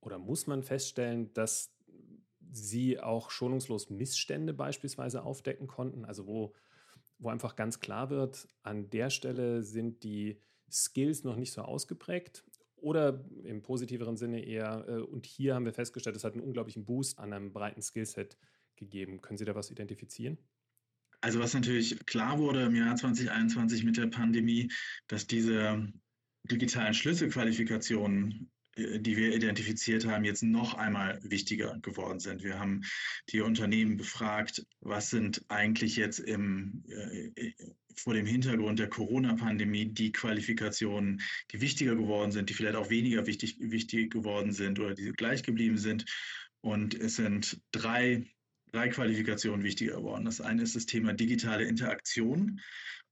oder 0.00 0.18
muss 0.18 0.46
man 0.46 0.62
feststellen, 0.62 1.32
dass 1.34 1.74
Sie 2.52 3.00
auch 3.00 3.30
schonungslos 3.30 3.90
Missstände 3.90 4.52
beispielsweise 4.52 5.22
aufdecken 5.22 5.66
konnten? 5.66 6.04
Also 6.04 6.26
wo, 6.26 6.54
wo 7.18 7.28
einfach 7.28 7.56
ganz 7.56 7.80
klar 7.80 8.10
wird, 8.10 8.48
an 8.62 8.90
der 8.90 9.10
Stelle 9.10 9.62
sind 9.62 10.02
die 10.02 10.40
Skills 10.70 11.24
noch 11.24 11.36
nicht 11.36 11.52
so 11.52 11.62
ausgeprägt 11.62 12.44
oder 12.76 13.24
im 13.44 13.62
positiveren 13.62 14.16
Sinne 14.16 14.44
eher, 14.44 14.84
äh, 14.88 15.00
und 15.00 15.26
hier 15.26 15.54
haben 15.54 15.64
wir 15.64 15.72
festgestellt, 15.72 16.16
es 16.16 16.24
hat 16.24 16.34
einen 16.34 16.42
unglaublichen 16.42 16.84
Boost 16.84 17.18
an 17.18 17.32
einem 17.32 17.52
breiten 17.52 17.82
Skillset 17.82 18.36
gegeben. 18.76 19.20
Können 19.20 19.38
Sie 19.38 19.44
da 19.44 19.54
was 19.54 19.70
identifizieren? 19.70 20.38
Also 21.20 21.40
was 21.40 21.54
natürlich 21.54 22.04
klar 22.06 22.38
wurde 22.38 22.62
im 22.62 22.76
Jahr 22.76 22.94
2021 22.94 23.84
mit 23.84 23.96
der 23.96 24.06
Pandemie, 24.06 24.70
dass 25.08 25.26
diese 25.26 25.92
digitalen 26.44 26.94
Schlüsselqualifikationen 26.94 28.50
die 28.78 29.16
wir 29.16 29.34
identifiziert 29.34 30.06
haben, 30.06 30.24
jetzt 30.24 30.42
noch 30.42 30.74
einmal 30.74 31.18
wichtiger 31.22 31.78
geworden 31.82 32.20
sind. 32.20 32.42
Wir 32.42 32.58
haben 32.58 32.82
die 33.30 33.40
Unternehmen 33.40 33.96
befragt, 33.96 34.64
was 34.80 35.10
sind 35.10 35.44
eigentlich 35.48 35.96
jetzt 35.96 36.20
im, 36.20 36.84
äh, 36.88 37.52
vor 37.96 38.14
dem 38.14 38.26
Hintergrund 38.26 38.78
der 38.78 38.88
Corona-Pandemie 38.88 39.86
die 39.86 40.12
Qualifikationen, 40.12 41.20
die 41.50 41.60
wichtiger 41.60 41.96
geworden 41.96 42.30
sind, 42.30 42.48
die 42.48 42.54
vielleicht 42.54 42.76
auch 42.76 42.90
weniger 42.90 43.26
wichtig, 43.26 43.56
wichtig 43.58 44.12
geworden 44.12 44.52
sind 44.52 44.78
oder 44.78 44.94
die 44.94 45.12
gleich 45.12 45.42
geblieben 45.42 45.78
sind. 45.78 46.04
Und 46.60 46.94
es 46.94 47.16
sind 47.16 47.60
drei, 47.72 48.24
drei 48.72 48.88
Qualifikationen 48.88 49.64
wichtiger 49.64 49.96
geworden. 49.96 50.24
Das 50.24 50.40
eine 50.40 50.62
ist 50.62 50.76
das 50.76 50.86
Thema 50.86 51.12
digitale 51.12 51.64
Interaktion. 51.64 52.60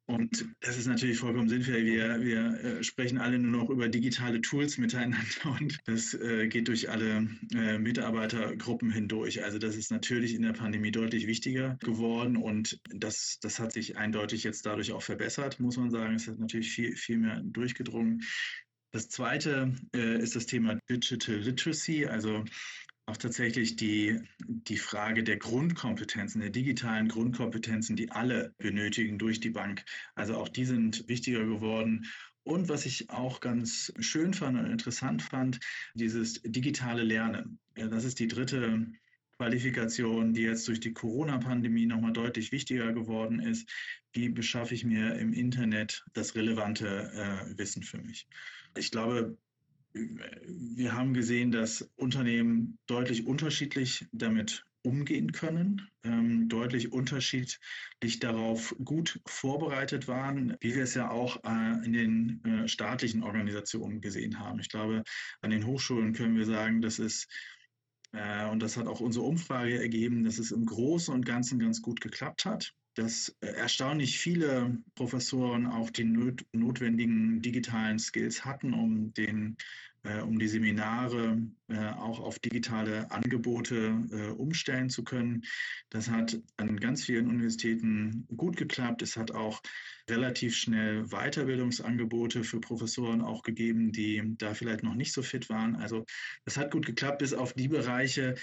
Und 0.09 0.47
das 0.61 0.79
ist 0.79 0.87
natürlich 0.87 1.19
vollkommen 1.19 1.49
sinnvoll. 1.49 1.85
Wir, 1.85 2.21
wir 2.21 2.65
äh, 2.65 2.85
sprechen 2.85 3.19
alle 3.19 3.41
nur 3.41 3.63
noch 3.63 3.71
über 3.71 3.89
digitale 3.89 4.41
Tools 4.41 4.79
miteinander 4.79 5.17
und 5.61 5.79
das 5.85 6.15
äh, 6.15 6.47
geht 6.47 6.69
durch 6.69 6.91
alle 6.91 7.29
äh, 7.55 7.79
Mitarbeitergruppen 7.79 8.91
hindurch. 8.91 9.43
Also 9.43 9.59
das 9.59 9.75
ist 9.75 9.91
natürlich 9.91 10.35
in 10.35 10.43
der 10.43 10.53
Pandemie 10.53 10.93
deutlich 10.93 11.27
wichtiger 11.27 11.77
geworden 11.81 12.37
und 12.37 12.79
das, 12.95 13.39
das 13.41 13.59
hat 13.59 13.73
sich 13.73 13.97
eindeutig 13.97 14.45
jetzt 14.45 14.65
dadurch 14.65 14.93
auch 14.93 15.03
verbessert, 15.03 15.59
muss 15.59 15.77
man 15.77 15.91
sagen. 15.91 16.15
Es 16.15 16.29
hat 16.29 16.39
natürlich 16.39 16.71
viel, 16.71 16.95
viel 16.97 17.19
mehr 17.19 17.41
durchgedrungen. 17.43 18.23
Das 18.93 19.09
zweite 19.09 19.75
äh, 19.95 20.23
ist 20.23 20.37
das 20.37 20.47
Thema 20.47 20.79
Digital 20.89 21.37
Literacy, 21.37 22.07
also 22.07 22.45
auch 23.07 23.17
tatsächlich 23.17 23.77
die, 23.77 24.21
die 24.49 24.77
Frage 24.77 25.23
der 25.23 25.37
Grundkompetenzen, 25.37 26.41
der 26.41 26.51
digitalen 26.51 27.09
Grundkompetenzen, 27.09 27.95
die 27.95 28.11
alle 28.11 28.53
benötigen 28.59 29.19
durch 29.19 29.39
die 29.39 29.51
Bank. 29.51 29.85
Also 30.17 30.37
auch 30.37 30.49
die 30.49 30.65
sind 30.65 31.09
wichtiger 31.09 31.45
geworden. 31.45 32.07
Und 32.43 32.69
was 32.69 32.85
ich 32.85 33.11
auch 33.11 33.41
ganz 33.41 33.93
schön 34.01 34.35
fand 34.35 34.59
und 34.59 34.67
interessant 34.67 35.23
fand, 35.23 35.61
dieses 35.95 36.43
digitale 36.43 37.03
Lernen. 37.03 37.59
Das 37.75 38.05
ist 38.05 38.19
die 38.19 38.29
dritte 38.29 38.87
Qualifikation, 39.37 40.33
die 40.33 40.43
jetzt 40.43 40.67
durch 40.67 40.81
die 40.81 40.93
Corona-Pandemie 40.93 41.87
nochmal 41.87 42.13
deutlich 42.13 42.53
wichtiger 42.53 42.93
geworden 42.93 43.39
ist. 43.39 43.69
Wie 44.13 44.29
beschaffe 44.29 44.75
ich 44.75 44.85
mir 44.85 45.15
im 45.17 45.33
Internet 45.33 46.05
das 46.15 46.35
relevante 46.35 47.11
äh, 47.15 47.59
Wissen 47.59 47.83
für 47.83 47.99
mich? 47.99 48.27
Ich 48.77 48.91
glaube, 48.91 49.37
wir 49.97 50.93
haben 50.93 51.15
gesehen, 51.15 51.51
dass 51.53 51.91
Unternehmen 51.97 52.79
deutlich 52.87 53.27
unterschiedlich 53.27 54.07
damit 54.13 54.65
umgehen 54.83 55.33
können, 55.33 55.89
ähm, 56.05 56.49
deutlich 56.49 56.93
unterschiedlich 56.93 58.21
darauf 58.21 58.75
gut 58.85 59.21
vorbereitet 59.27 60.07
waren, 60.07 60.57
wie 60.61 60.77
wir 60.77 60.85
es 60.85 60.95
ja 60.95 61.11
auch 61.11 61.43
äh, 61.45 61.85
in 61.85 61.93
den 61.93 62.45
äh, 62.45 62.69
staatlichen 62.69 63.25
Organisationen 63.25 64.01
gesehen 64.01 64.39
haben. 64.39 64.61
Ich 64.61 64.69
glaube, 64.69 65.03
an 65.41 65.51
den 65.51 65.67
Hochschulen 65.67 66.13
können 66.13 66.37
wir 66.37 66.47
sagen, 66.47 66.83
dass 66.83 67.01
es 67.01 67.27
äh, 68.13 68.49
und 68.49 68.63
das 68.63 68.77
hat 68.77 68.87
auch 68.87 69.01
unsere 69.01 69.25
Umfrage 69.25 69.81
ergeben, 69.81 70.23
dass 70.23 70.39
es 70.39 70.53
im 70.53 70.67
Großen 70.67 71.13
und 71.13 71.27
Ganzen 71.27 71.59
ganz 71.59 71.83
gut 71.83 72.01
geklappt 72.01 72.45
hat 72.45 72.73
dass 72.97 73.37
äh, 73.41 73.49
erstaunlich 73.49 74.19
viele 74.19 74.79
Professoren 74.95 75.67
auch 75.67 75.91
die 75.91 76.05
notwendigen 76.05 77.43
digitalen 77.43 77.99
Skills 77.99 78.45
hatten, 78.45 78.73
um, 78.73 79.13
den, 79.13 79.59
äh, 80.03 80.21
um 80.23 80.39
die 80.39 80.49
Seminare 80.49 81.43
äh, 81.69 81.91
auch 81.91 82.21
auf 82.21 82.39
digitale 82.39 83.11
Angebote 83.11 84.03
äh, 84.11 84.29
umstellen 84.31 84.89
zu 84.89 85.05
können. 85.05 85.43
Das 85.91 86.09
hat 86.09 86.41
an 86.57 86.81
ganz 86.81 87.05
vielen 87.05 87.29
Universitäten 87.29 88.27
gut 88.35 88.57
geklappt. 88.57 89.03
Es 89.03 89.19
hat 89.19 89.31
auch 89.31 89.61
relativ 90.09 90.57
schnell 90.57 91.05
Weiterbildungsangebote 91.09 92.45
für 92.45 92.61
Professoren 92.61 93.21
auch 93.21 93.43
gegeben, 93.43 93.93
die 93.93 94.23
da 94.39 94.55
vielleicht 94.55 94.83
noch 94.83 94.95
nicht 94.95 95.13
so 95.13 95.23
fit 95.23 95.51
waren. 95.51 95.77
Also 95.77 96.07
das 96.47 96.57
hat 96.57 96.71
gut 96.71 96.87
geklappt, 96.87 97.19
bis 97.19 97.35
auf 97.35 97.53
die 97.53 97.69
Bereiche, 97.69 98.37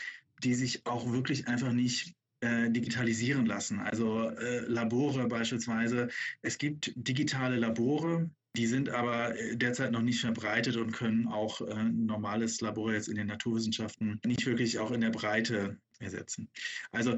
die 0.43 0.53
sich 0.53 0.85
auch 0.85 1.11
wirklich 1.11 1.47
einfach 1.47 1.71
nicht 1.71 2.13
äh, 2.43 2.69
digitalisieren 2.69 3.45
lassen. 3.45 3.79
Also 3.79 4.29
äh, 4.29 4.65
Labore 4.67 5.27
beispielsweise. 5.27 6.09
Es 6.41 6.57
gibt 6.57 6.91
digitale 6.95 7.55
Labore, 7.55 8.29
die 8.57 8.67
sind 8.67 8.89
aber 8.89 9.39
äh, 9.39 9.55
derzeit 9.55 9.91
noch 9.91 10.01
nicht 10.01 10.19
verbreitet 10.19 10.75
und 10.75 10.91
können 10.91 11.27
auch 11.27 11.61
äh, 11.61 11.83
normales 11.85 12.59
Labor 12.59 12.91
jetzt 12.91 13.07
in 13.07 13.15
den 13.15 13.27
Naturwissenschaften 13.27 14.19
nicht 14.25 14.45
wirklich 14.45 14.77
auch 14.79 14.91
in 14.91 15.01
der 15.01 15.11
Breite 15.11 15.77
ersetzen. 15.99 16.49
Also 16.91 17.17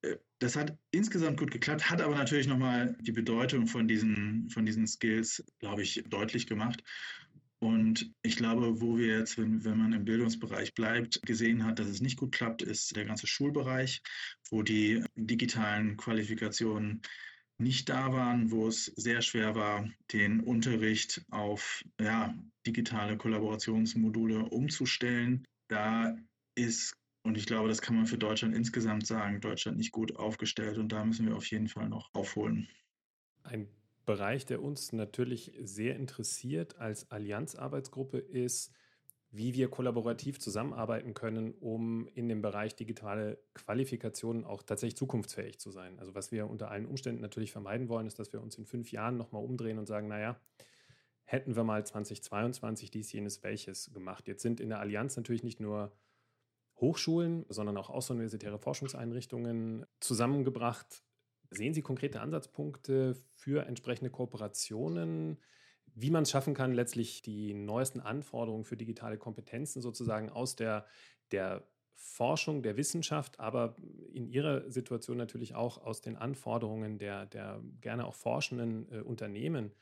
äh, 0.00 0.16
das 0.38 0.56
hat 0.56 0.76
insgesamt 0.90 1.38
gut 1.38 1.50
geklappt, 1.50 1.90
hat 1.90 2.00
aber 2.00 2.14
natürlich 2.14 2.46
nochmal 2.46 2.96
die 3.00 3.12
Bedeutung 3.12 3.66
von 3.66 3.86
diesen, 3.86 4.48
von 4.48 4.64
diesen 4.64 4.86
Skills, 4.86 5.44
glaube 5.58 5.82
ich, 5.82 6.02
deutlich 6.08 6.46
gemacht. 6.46 6.82
Und 7.62 8.12
ich 8.22 8.34
glaube, 8.34 8.80
wo 8.80 8.98
wir 8.98 9.18
jetzt, 9.18 9.38
wenn, 9.38 9.64
wenn 9.64 9.78
man 9.78 9.92
im 9.92 10.04
Bildungsbereich 10.04 10.74
bleibt, 10.74 11.22
gesehen 11.22 11.64
hat, 11.64 11.78
dass 11.78 11.86
es 11.86 12.00
nicht 12.00 12.18
gut 12.18 12.32
klappt, 12.32 12.60
ist 12.60 12.96
der 12.96 13.04
ganze 13.04 13.28
Schulbereich, 13.28 14.02
wo 14.50 14.64
die 14.64 15.04
digitalen 15.14 15.96
Qualifikationen 15.96 17.02
nicht 17.58 17.88
da 17.88 18.12
waren, 18.12 18.50
wo 18.50 18.66
es 18.66 18.86
sehr 18.86 19.22
schwer 19.22 19.54
war, 19.54 19.88
den 20.12 20.40
Unterricht 20.40 21.24
auf 21.30 21.84
ja, 22.00 22.34
digitale 22.66 23.16
Kollaborationsmodule 23.16 24.40
umzustellen. 24.46 25.44
Da 25.68 26.16
ist, 26.56 26.96
und 27.24 27.38
ich 27.38 27.46
glaube, 27.46 27.68
das 27.68 27.80
kann 27.80 27.94
man 27.94 28.06
für 28.06 28.18
Deutschland 28.18 28.56
insgesamt 28.56 29.06
sagen, 29.06 29.40
Deutschland 29.40 29.78
nicht 29.78 29.92
gut 29.92 30.16
aufgestellt 30.16 30.78
und 30.78 30.90
da 30.90 31.04
müssen 31.04 31.28
wir 31.28 31.36
auf 31.36 31.46
jeden 31.46 31.68
Fall 31.68 31.88
noch 31.88 32.12
aufholen. 32.12 32.66
Ein 33.44 33.68
Bereich, 34.04 34.46
der 34.46 34.62
uns 34.62 34.92
natürlich 34.92 35.52
sehr 35.62 35.96
interessiert 35.96 36.78
als 36.78 37.10
Allianzarbeitsgruppe, 37.10 38.18
ist, 38.18 38.72
wie 39.30 39.54
wir 39.54 39.70
kollaborativ 39.70 40.38
zusammenarbeiten 40.38 41.14
können, 41.14 41.54
um 41.54 42.06
in 42.08 42.28
dem 42.28 42.42
Bereich 42.42 42.76
digitale 42.76 43.38
Qualifikationen 43.54 44.44
auch 44.44 44.62
tatsächlich 44.62 44.96
zukunftsfähig 44.96 45.58
zu 45.58 45.70
sein. 45.70 45.98
Also 45.98 46.14
was 46.14 46.32
wir 46.32 46.50
unter 46.50 46.70
allen 46.70 46.84
Umständen 46.84 47.22
natürlich 47.22 47.50
vermeiden 47.50 47.88
wollen, 47.88 48.06
ist, 48.06 48.18
dass 48.18 48.32
wir 48.32 48.42
uns 48.42 48.58
in 48.58 48.66
fünf 48.66 48.92
Jahren 48.92 49.16
nochmal 49.16 49.42
umdrehen 49.42 49.78
und 49.78 49.86
sagen, 49.86 50.08
naja, 50.08 50.38
hätten 51.24 51.56
wir 51.56 51.64
mal 51.64 51.86
2022 51.86 52.90
dies, 52.90 53.10
jenes, 53.10 53.42
welches 53.42 53.90
gemacht. 53.94 54.28
Jetzt 54.28 54.42
sind 54.42 54.60
in 54.60 54.68
der 54.68 54.80
Allianz 54.80 55.16
natürlich 55.16 55.42
nicht 55.42 55.60
nur 55.60 55.92
Hochschulen, 56.76 57.46
sondern 57.48 57.78
auch 57.78 57.88
außeruniversitäre 57.88 58.58
Forschungseinrichtungen 58.58 59.86
zusammengebracht, 60.00 61.02
Sehen 61.54 61.74
Sie 61.74 61.82
konkrete 61.82 62.20
Ansatzpunkte 62.20 63.14
für 63.14 63.66
entsprechende 63.66 64.10
Kooperationen, 64.10 65.38
wie 65.94 66.10
man 66.10 66.22
es 66.22 66.30
schaffen 66.30 66.54
kann, 66.54 66.72
letztlich 66.72 67.22
die 67.22 67.54
neuesten 67.54 68.00
Anforderungen 68.00 68.64
für 68.64 68.76
digitale 68.76 69.18
Kompetenzen 69.18 69.82
sozusagen 69.82 70.30
aus 70.30 70.56
der, 70.56 70.86
der 71.30 71.66
Forschung, 71.94 72.62
der 72.62 72.76
Wissenschaft, 72.76 73.38
aber 73.38 73.76
in 74.12 74.26
Ihrer 74.26 74.70
Situation 74.70 75.16
natürlich 75.16 75.54
auch 75.54 75.78
aus 75.78 76.00
den 76.00 76.16
Anforderungen 76.16 76.98
der, 76.98 77.26
der 77.26 77.62
gerne 77.80 78.06
auch 78.06 78.14
forschenden 78.14 78.90
äh, 78.90 79.00
Unternehmen 79.00 79.72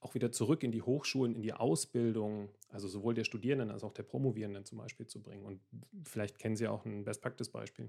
auch 0.00 0.14
wieder 0.14 0.30
zurück 0.30 0.62
in 0.62 0.70
die 0.70 0.82
Hochschulen, 0.82 1.34
in 1.34 1.40
die 1.40 1.54
Ausbildung, 1.54 2.50
also 2.68 2.88
sowohl 2.88 3.14
der 3.14 3.24
Studierenden 3.24 3.70
als 3.70 3.82
auch 3.84 3.92
der 3.94 4.02
Promovierenden 4.02 4.66
zum 4.66 4.78
Beispiel 4.78 5.06
zu 5.06 5.22
bringen. 5.22 5.44
Und 5.46 5.60
vielleicht 6.04 6.38
kennen 6.38 6.56
Sie 6.56 6.68
auch 6.68 6.84
ein 6.84 7.04
Best-Practice-Beispiel 7.04 7.88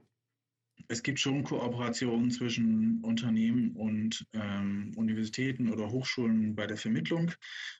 es 0.87 1.01
gibt 1.03 1.19
schon 1.19 1.43
Kooperationen 1.43 2.31
zwischen 2.31 3.01
Unternehmen 3.03 3.71
und 3.71 4.25
ähm, 4.33 4.91
Universitäten 4.95 5.71
oder 5.71 5.89
Hochschulen 5.89 6.55
bei 6.55 6.67
der 6.67 6.77
Vermittlung 6.77 7.31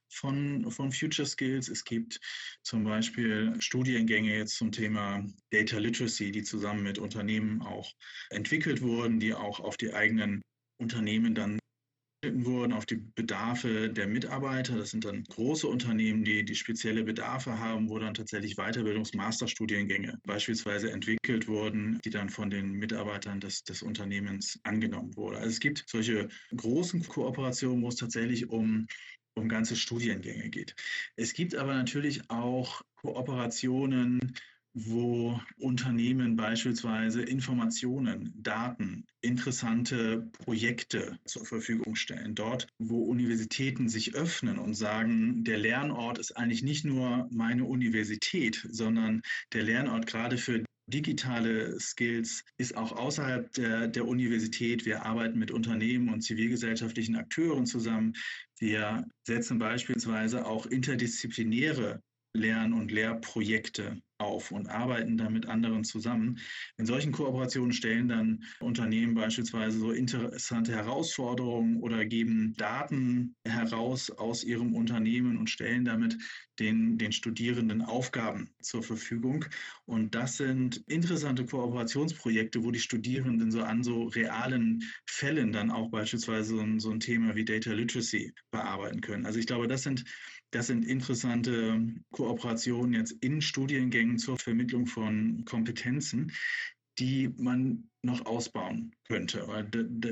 von, 0.09 0.69
von 0.71 0.91
Future 0.91 1.27
Skills. 1.27 1.69
Es 1.69 1.83
gibt 1.83 2.19
zum 2.63 2.83
Beispiel 2.83 3.55
Studiengänge 3.59 4.35
jetzt 4.35 4.57
zum 4.57 4.71
Thema 4.71 5.25
Data 5.51 5.77
Literacy, 5.77 6.31
die 6.31 6.43
zusammen 6.43 6.83
mit 6.83 6.97
Unternehmen 6.97 7.61
auch 7.61 7.91
entwickelt 8.29 8.81
wurden, 8.81 9.19
die 9.19 9.33
auch 9.33 9.59
auf 9.59 9.77
die 9.77 9.93
eigenen 9.93 10.41
Unternehmen 10.77 11.35
dann 11.35 11.59
wurden 12.34 12.74
auf 12.74 12.86
die 12.86 12.96
Bedarfe 12.96 13.89
der 13.89 14.08
Mitarbeiter. 14.08 14.77
Das 14.77 14.91
sind 14.91 15.05
dann 15.05 15.24
große 15.24 15.67
Unternehmen, 15.67 16.24
die, 16.24 16.44
die 16.44 16.55
spezielle 16.55 17.03
Bedarfe 17.03 17.60
haben, 17.60 17.89
wo 17.89 18.00
dann 18.00 18.13
tatsächlich 18.13 18.55
Weiterbildungs-Masterstudiengänge 18.55 20.20
beispielsweise 20.24 20.91
entwickelt 20.91 21.48
wurden, 21.48 22.00
die 22.03 22.10
dann 22.10 22.29
von 22.29 22.50
den 22.50 22.72
Mitarbeitern 22.74 23.39
des, 23.39 23.63
des 23.63 23.82
Unternehmens 23.82 24.60
angenommen 24.63 25.15
wurden. 25.15 25.38
Also 25.38 25.50
es 25.50 25.60
gibt 25.60 25.84
solche 25.88 26.27
großen 26.55 27.08
Kooperationen, 27.08 27.84
wo 27.84 27.89
es 27.89 27.96
tatsächlich 27.96 28.50
um 28.50 28.88
um 29.38 29.50
ganze 29.50 29.75
Studiengänge 29.75 30.50
geht. 30.50 30.75
Es 31.17 31.34
gibt 31.34 31.55
aber 31.55 31.74
natürlich 31.74 32.29
auch 32.29 32.82
Kooperationen 32.96 34.34
wo 34.75 35.39
Unternehmen 35.58 36.36
beispielsweise 36.36 37.22
Informationen, 37.22 38.34
Daten, 38.36 39.05
interessante 39.22 40.29
Projekte 40.34 41.17
zur 41.25 41.46
Verfügung 41.46 41.96
stellen. 41.96 42.36
Dort, 42.36 42.67
wo 42.77 43.03
Universitäten 43.03 43.88
sich 43.88 44.15
öffnen 44.15 44.60
und 44.60 44.74
sagen, 44.74 45.46
der 45.46 45.58
Lernort 45.58 46.20
ist 46.20 46.34
eigentlich 46.34 46.62
nicht 46.62 46.84
nur 46.84 47.27
meine 47.32 47.63
Universität, 47.63 48.67
sondern 48.70 49.22
der 49.53 49.63
Lernort 49.63 50.08
gerade 50.08 50.38
für 50.38 50.65
digitale 50.88 51.79
Skills 51.79 52.44
ist 52.58 52.75
auch 52.75 52.91
außerhalb 52.91 53.51
der, 53.53 53.88
der 53.88 54.05
Universität. 54.05 54.86
Wir 54.86 55.05
arbeiten 55.05 55.39
mit 55.39 55.51
Unternehmen 55.51 56.10
und 56.10 56.22
zivilgesellschaftlichen 56.22 57.15
Akteuren 57.15 57.65
zusammen. 57.65 58.13
Wir 58.60 59.08
setzen 59.24 59.58
beispielsweise 59.58 60.46
auch 60.46 60.65
interdisziplinäre 60.65 62.01
Lern- 62.36 62.74
und 62.74 62.91
Lehrprojekte 62.91 64.01
auf 64.25 64.51
und 64.51 64.67
arbeiten 64.67 65.17
dann 65.17 65.34
mit 65.34 65.46
anderen 65.46 65.84
zusammen. 65.84 66.39
In 66.77 66.86
solchen 66.86 67.12
Kooperationen 67.12 67.72
stellen 67.72 68.10
dann 68.10 68.44
Unternehmen 68.60 69.13
beispielsweise 69.13 69.79
so 69.79 69.91
interessante 69.91 70.74
Herausforderungen 70.74 71.79
oder 71.82 72.05
geben 72.05 72.53
Daten 72.58 73.36
heraus 73.46 74.10
aus 74.10 74.44
ihrem 74.44 74.74
Unternehmen 74.74 75.38
und 75.38 75.50
stellen 75.50 75.86
damit 75.86 76.17
den, 76.60 76.98
den 76.98 77.12
Studierenden 77.12 77.82
Aufgaben 77.82 78.50
zur 78.62 78.82
Verfügung. 78.82 79.46
Und 79.86 80.15
das 80.15 80.38
sind 80.38 80.77
interessante 80.88 81.46
Kooperationsprojekte, 81.46 82.63
wo 82.63 82.72
die 82.72 82.79
Studierenden 82.79 83.51
so 83.51 83.62
an 83.63 83.84
so 83.84 84.03
realen 84.05 84.84
Fällen 85.05 85.51
dann 85.51 85.70
auch 85.70 85.89
beispielsweise 85.89 86.55
so 86.55 86.62
ein, 86.62 86.79
so 86.79 86.91
ein 86.91 87.00
Thema 87.00 87.36
wie 87.36 87.46
Data 87.46 87.72
Literacy 87.74 88.34
bearbeiten 88.51 89.01
können. 89.01 89.25
Also 89.25 89.39
ich 89.39 89.48
glaube, 89.48 89.67
das 89.67 89.84
sind 89.84 90.05
das 90.55 90.67
sind 90.67 90.85
interessante 90.85 91.81
Kooperationen 92.12 92.93
jetzt 92.93 93.12
in 93.19 93.41
Studiengängen 93.41 94.17
zur 94.17 94.39
Vermittlung 94.39 94.85
von 94.85 95.43
Kompetenzen, 95.43 96.31
die 96.97 97.29
man 97.38 97.89
noch 98.03 98.25
ausbauen 98.25 98.95
könnte. 99.05 99.45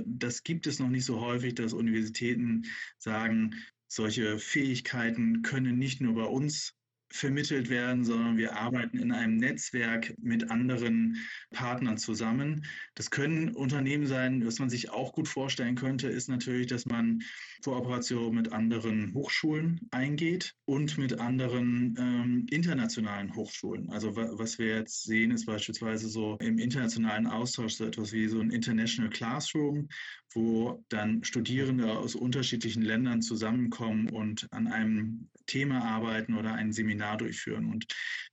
Das 0.06 0.44
gibt 0.44 0.68
es 0.68 0.80
noch 0.80 0.90
nicht 0.90 1.06
so 1.06 1.22
häufig, 1.22 1.56
dass 1.56 1.72
Universitäten 1.72 2.66
sagen, 2.98 3.56
solche 3.88 4.38
Fähigkeiten 4.38 5.44
können 5.44 5.78
nicht 5.78 6.02
nur 6.02 6.16
bei 6.16 6.26
uns 6.26 6.76
vermittelt 7.14 7.70
werden, 7.70 8.04
sondern 8.04 8.38
wir 8.38 8.58
arbeiten 8.58 8.98
in 8.98 9.12
einem 9.12 9.38
Netzwerk 9.38 10.16
mit 10.20 10.50
anderen 10.50 11.18
Partnern 11.52 11.98
zusammen. 11.98 12.66
Das 12.96 13.12
können 13.12 13.54
Unternehmen 13.54 14.08
sein, 14.08 14.46
was 14.46 14.58
man 14.58 14.70
sich 14.70 14.90
auch 14.90 15.14
gut 15.14 15.28
vorstellen 15.28 15.76
könnte, 15.76 16.08
ist 16.08 16.28
natürlich, 16.28 16.68
dass 16.68 16.88
man 16.88 17.22
Kooperation 17.64 18.36
mit 18.36 18.52
anderen 18.52 19.14
Hochschulen 19.14 19.80
eingeht 19.92 20.56
und 20.66 20.98
mit 20.98 21.20
anderen 21.20 21.96
ähm, 21.98 22.46
internationalen 22.50 23.36
Hochschulen. 23.36 23.90
Also 23.90 24.16
was 24.16 24.58
wir 24.58 24.78
jetzt 24.78 25.04
sehen, 25.04 25.32
ist 25.32 25.46
beispielsweise 25.46 26.10
so 26.10 26.38
im 26.40 26.58
internationalen 26.58 27.28
Austausch 27.28 27.76
so 27.76 27.86
etwas 27.86 28.12
wie 28.12 28.28
so 28.28 28.40
ein 28.40 28.50
International 28.50 29.10
Classroom, 29.10 29.88
wo 30.34 30.84
dann 30.90 31.24
Studierende 31.24 31.98
aus 31.98 32.16
unterschiedlichen 32.16 32.82
Ländern 32.82 33.22
zusammenkommen 33.22 34.10
und 34.10 34.48
an 34.52 34.68
einem 34.68 35.30
Thema 35.46 35.84
arbeiten 35.84 36.36
oder 36.36 36.54
ein 36.54 36.74
Seminar 36.74 37.18
durchführen. 37.18 37.66
Und 37.66 37.86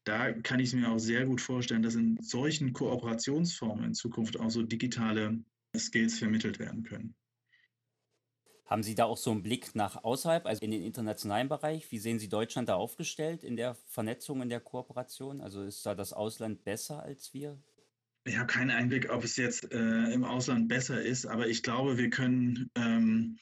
da 0.04 0.32
kann 0.32 0.60
ich 0.60 0.72
mir 0.72 0.90
auch 0.90 0.98
sehr 0.98 1.26
gut 1.26 1.40
vorstellen, 1.40 1.82
dass 1.82 1.94
in 1.94 2.18
solchen 2.22 2.72
Kooperationsformen 2.72 3.84
in 3.84 3.94
Zukunft 3.94 4.38
auch 4.38 4.50
so 4.50 4.62
digitale 4.62 5.38
Skills 5.76 6.18
vermittelt 6.18 6.58
werden 6.58 6.82
können. 6.82 7.14
Haben 8.70 8.84
Sie 8.84 8.94
da 8.94 9.04
auch 9.04 9.16
so 9.16 9.32
einen 9.32 9.42
Blick 9.42 9.74
nach 9.74 10.04
außerhalb, 10.04 10.46
also 10.46 10.62
in 10.62 10.70
den 10.70 10.84
internationalen 10.84 11.48
Bereich? 11.48 11.90
Wie 11.90 11.98
sehen 11.98 12.20
Sie 12.20 12.28
Deutschland 12.28 12.68
da 12.68 12.76
aufgestellt 12.76 13.42
in 13.42 13.56
der 13.56 13.74
Vernetzung, 13.74 14.42
in 14.42 14.48
der 14.48 14.60
Kooperation? 14.60 15.40
Also 15.40 15.62
ist 15.62 15.84
da 15.84 15.96
das 15.96 16.12
Ausland 16.12 16.62
besser 16.62 17.02
als 17.02 17.34
wir? 17.34 17.60
Ich 18.24 18.36
habe 18.36 18.46
keinen 18.46 18.70
Einblick, 18.70 19.10
ob 19.10 19.24
es 19.24 19.36
jetzt 19.36 19.72
äh, 19.72 20.12
im 20.12 20.24
Ausland 20.24 20.68
besser 20.68 21.02
ist, 21.02 21.26
aber 21.26 21.48
ich 21.48 21.62
glaube, 21.62 21.96
wir 21.96 22.10
können, 22.10 22.70
ähm, 22.74 23.38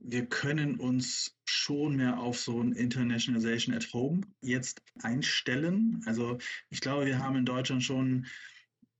wir 0.00 0.26
können 0.26 0.78
uns 0.78 1.36
schon 1.44 1.96
mehr 1.96 2.18
auf 2.18 2.38
so 2.38 2.62
ein 2.62 2.72
Internationalization 2.72 3.74
at 3.74 3.92
Home 3.92 4.20
jetzt 4.40 4.82
einstellen. 5.02 6.00
Also 6.06 6.38
ich 6.70 6.80
glaube, 6.80 7.06
wir 7.06 7.18
haben 7.18 7.36
in 7.36 7.44
Deutschland 7.44 7.82
schon 7.82 8.26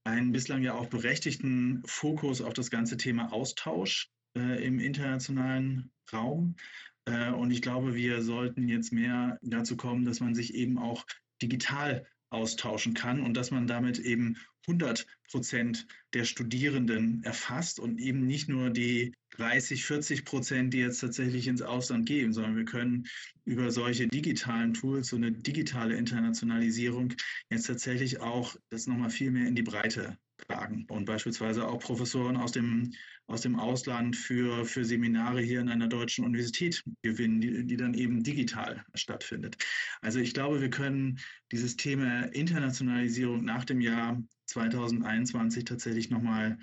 einen 0.05 0.33
bislang 0.33 0.63
ja 0.63 0.75
auch 0.75 0.87
berechtigten 0.87 1.83
Fokus 1.87 2.41
auf 2.41 2.55
das 2.55 2.71
ganze 2.71 2.97
Thema 2.97 3.33
Austausch 3.33 4.11
äh, 4.37 4.65
im 4.65 4.81
internationalen 4.81 5.93
Raum. 6.13 6.57
Äh, 7.05 7.31
und 7.31 7.51
ich 7.51 7.63
glaube, 7.63 7.95
wir 7.95 8.23
sollten 8.23 8.69
jetzt 8.69 8.93
mehr 8.93 9.39
dazu 9.43 9.77
kommen, 9.77 10.05
dass 10.05 10.21
man 10.21 10.35
sich 10.35 10.55
eben 10.55 10.79
auch 10.79 11.05
digital 11.41 12.07
austauschen 12.31 12.95
kann 12.95 13.21
und 13.21 13.35
dass 13.35 13.51
man 13.51 13.67
damit 13.67 13.99
eben 13.99 14.37
100 14.67 15.07
Prozent 15.31 15.87
der 16.13 16.25
Studierenden 16.25 17.23
erfasst 17.25 17.81
und 17.81 17.99
eben 17.99 18.27
nicht 18.27 18.49
nur 18.49 18.71
die 18.71 19.15
30, 19.31 19.85
40 19.85 20.25
Prozent, 20.25 20.75
die 20.75 20.79
jetzt 20.79 21.01
tatsächlich 21.01 21.47
ins 21.47 21.63
Ausland 21.63 22.07
gehen, 22.07 22.33
sondern 22.33 22.57
wir 22.57 22.65
können 22.65 23.07
über 23.45 23.71
solche 23.71 24.09
digitalen 24.09 24.75
Tools, 24.75 25.09
so 25.09 25.17
eine 25.17 25.33
digitale 25.33 25.97
Internationalisierung 25.97 27.15
jetzt 27.51 27.67
tatsächlich 27.67 28.21
auch 28.21 28.57
das 28.71 28.87
nochmal 28.87 29.11
viel 29.11 29.31
mehr 29.31 29.47
in 29.47 29.55
die 29.55 29.63
Breite 29.63 30.19
tragen 30.39 30.87
und 30.89 31.05
beispielsweise 31.05 31.67
auch 31.67 31.81
Professoren 31.81 32.37
aus 32.37 32.53
dem, 32.53 32.93
aus 33.27 33.43
dem 33.43 33.59
Ausland 33.59 34.17
für, 34.17 34.65
für 34.65 34.85
Seminare 34.85 35.41
hier 35.41 35.61
in 35.61 35.69
einer 35.69 35.89
deutschen 35.89 36.25
Universität 36.25 36.83
gewinnen, 37.03 37.41
die, 37.41 37.67
die 37.67 37.77
dann 37.77 37.95
eben 37.95 38.23
digital 38.23 38.85
stattfindet. 38.95 39.57
Also 40.01 40.19
ich 40.21 40.35
glaube, 40.35 40.61
wir 40.61 40.71
können 40.71 41.19
dieses 41.53 41.77
Thema 41.77 42.25
Internationalisierung 42.33 43.45
nach 43.45 43.65
dem 43.65 43.81
Jahr 43.81 44.23
2021 44.47 45.65
tatsächlich 45.65 46.11
nochmal 46.11 46.59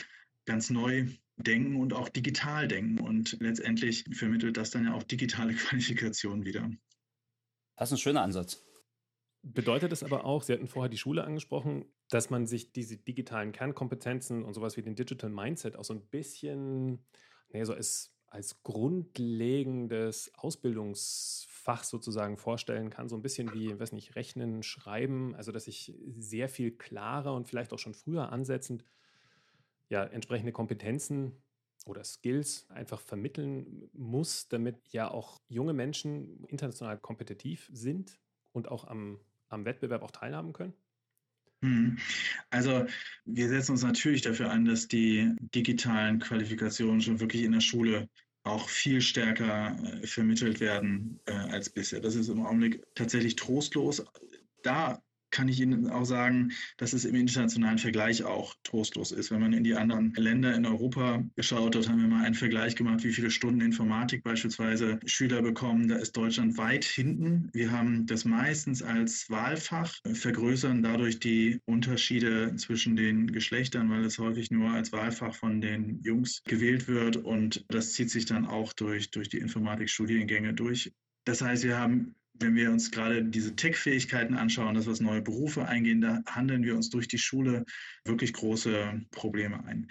ganz 0.46 0.70
neu 0.70 1.08
denken 1.38 1.76
und 1.76 1.94
auch 1.94 2.10
digital 2.10 2.68
denken. 2.68 3.00
Und 3.00 3.38
letztendlich 3.40 4.06
vermittelt 4.12 4.58
das 4.58 4.72
dann 4.72 4.86
ja 4.86 4.94
auch 4.94 5.04
digitale 5.04 5.54
Qualifikation 5.56 6.46
wieder. 6.46 6.70
Das 7.78 7.90
ist 7.90 7.98
ein 7.98 8.02
schöner 8.02 8.22
Ansatz. 8.22 8.64
Bedeutet 9.44 9.92
es 9.92 10.04
aber 10.04 10.26
auch, 10.26 10.42
Sie 10.42 10.54
hatten 10.54 10.68
vorher 10.68 10.90
die 10.90 10.98
Schule 10.98 11.24
angesprochen, 11.24 11.86
dass 12.10 12.30
man 12.30 12.46
sich 12.46 12.72
diese 12.72 12.98
digitalen 12.98 13.52
Kernkompetenzen 13.52 14.44
und 14.44 14.54
sowas 14.54 14.78
wie 14.78 14.82
den 14.84 14.96
Digital 14.96 15.30
Mindset 15.30 15.76
auch 15.76 15.84
so 15.84 15.94
ein 15.94 16.06
bisschen, 16.08 17.06
nee, 17.50 17.64
so 17.64 17.74
als, 17.74 18.14
als 18.28 18.62
grundlegendes 18.64 20.32
Ausbildungsfach 20.36 21.84
sozusagen 21.84 22.38
vorstellen 22.38 22.90
kann, 22.90 23.10
so 23.10 23.16
ein 23.16 23.22
bisschen 23.22 23.54
wie, 23.54 23.80
weiß 23.80 23.92
nicht, 23.94 24.16
Rechnen, 24.16 24.62
Schreiben, 24.62 25.36
also 25.36 25.52
dass 25.52 25.68
ich 25.68 25.94
sehr 26.18 26.50
viel 26.50 26.72
klarer 26.72 27.34
und 27.34 27.48
vielleicht 27.48 27.74
auch 27.74 27.80
schon 27.80 27.94
früher 27.96 28.32
ansetzend 28.32 28.84
ja, 29.90 30.04
entsprechende 30.04 30.52
Kompetenzen 30.52 31.44
oder 31.86 32.04
Skills 32.04 32.70
einfach 32.70 33.00
vermitteln 33.00 33.90
muss, 33.94 34.48
damit 34.48 34.90
ja 34.90 35.10
auch 35.10 35.42
junge 35.48 35.74
Menschen 35.74 36.44
international 36.46 36.98
kompetitiv 36.98 37.70
sind 37.72 38.20
und 38.52 38.68
auch 38.70 38.86
am 38.86 39.20
am 39.50 39.66
Wettbewerb 39.66 40.04
auch 40.04 40.12
teilhaben 40.12 40.54
können? 40.54 40.74
Hm. 41.66 41.98
Also 42.52 42.86
wir 43.26 43.50
setzen 43.50 43.72
uns 43.72 43.82
natürlich 43.82 44.22
dafür 44.22 44.52
ein, 44.52 44.66
dass 44.66 44.88
die 44.88 45.32
digitalen 45.40 46.20
Qualifikationen 46.20 47.02
schon 47.02 47.20
wirklich 47.20 47.42
in 47.44 47.54
der 47.54 47.62
Schule 47.62 48.08
auch 48.44 48.70
viel 48.70 49.02
stärker 49.02 49.76
äh, 49.84 50.06
vermittelt 50.06 50.60
werden 50.60 51.20
äh, 51.26 51.32
als 51.32 51.72
bisher. 51.72 52.00
Das 52.00 52.14
ist 52.14 52.30
im 52.30 52.46
Augenblick 52.46 52.84
tatsächlich 52.94 53.36
trostlos. 53.36 54.06
Da 54.62 55.02
kann 55.36 55.50
ich 55.50 55.60
Ihnen 55.60 55.90
auch 55.90 56.06
sagen, 56.06 56.54
dass 56.78 56.94
es 56.94 57.04
im 57.04 57.14
internationalen 57.14 57.78
Vergleich 57.78 58.24
auch 58.24 58.56
trostlos 58.64 59.12
ist. 59.12 59.32
Wenn 59.32 59.42
man 59.42 59.52
in 59.52 59.66
die 59.66 59.76
anderen 59.76 60.14
Länder 60.14 60.56
in 60.56 60.66
Europa 60.66 61.26
geschaut 61.36 61.76
hat, 61.76 61.90
haben 61.90 62.00
wir 62.00 62.08
mal 62.08 62.24
einen 62.24 62.36
Vergleich 62.36 62.78
gemacht, 62.78 63.04
wie 63.04 63.12
viele 63.12 63.30
Stunden 63.30 63.60
Informatik 63.60 64.24
beispielsweise 64.24 64.98
Schüler 65.06 65.42
bekommen. 65.42 65.90
Da 65.90 65.98
ist 65.98 66.16
Deutschland 66.16 66.58
weit 66.58 66.86
hinten. 66.86 67.50
Wir 67.52 67.70
haben 67.70 68.06
das 68.06 68.24
meistens 68.24 68.82
als 68.82 69.30
Wahlfach, 69.30 69.94
vergrößern 70.14 70.82
dadurch 70.82 71.20
die 71.20 71.60
Unterschiede 71.66 72.56
zwischen 72.56 72.96
den 72.96 73.30
Geschlechtern, 73.34 73.90
weil 73.90 74.06
es 74.06 74.18
häufig 74.18 74.52
nur 74.52 74.72
als 74.72 74.94
Wahlfach 74.94 75.36
von 75.36 75.60
den 75.60 76.00
Jungs 76.02 76.44
gewählt 76.46 76.88
wird 76.88 77.18
und 77.18 77.66
das 77.68 77.92
zieht 77.92 78.10
sich 78.10 78.26
dann 78.26 78.46
auch 78.46 78.72
durch, 78.72 79.12
durch 79.12 79.28
die 79.28 79.40
Informatikstudiengänge 79.40 80.54
durch. 80.54 80.94
Das 81.26 81.42
heißt, 81.42 81.66
wir 81.66 81.78
haben 81.78 82.16
wenn 82.40 82.56
wir 82.56 82.72
uns 82.72 82.92
gerade 82.92 83.24
diese 83.24 83.56
Tech-Fähigkeiten 83.56 84.36
anschauen, 84.36 84.76
dass 84.76 84.88
wir 84.88 85.06
neue 85.06 85.22
Berufe 85.22 85.68
eingehen, 85.68 86.02
da 86.02 86.22
handeln 86.26 86.64
wir 86.64 86.76
uns 86.76 86.90
durch 86.90 87.08
die 87.08 87.18
Schule 87.18 87.66
wirklich 88.04 88.34
große 88.34 89.02
Probleme 89.12 89.64
ein. 89.66 89.88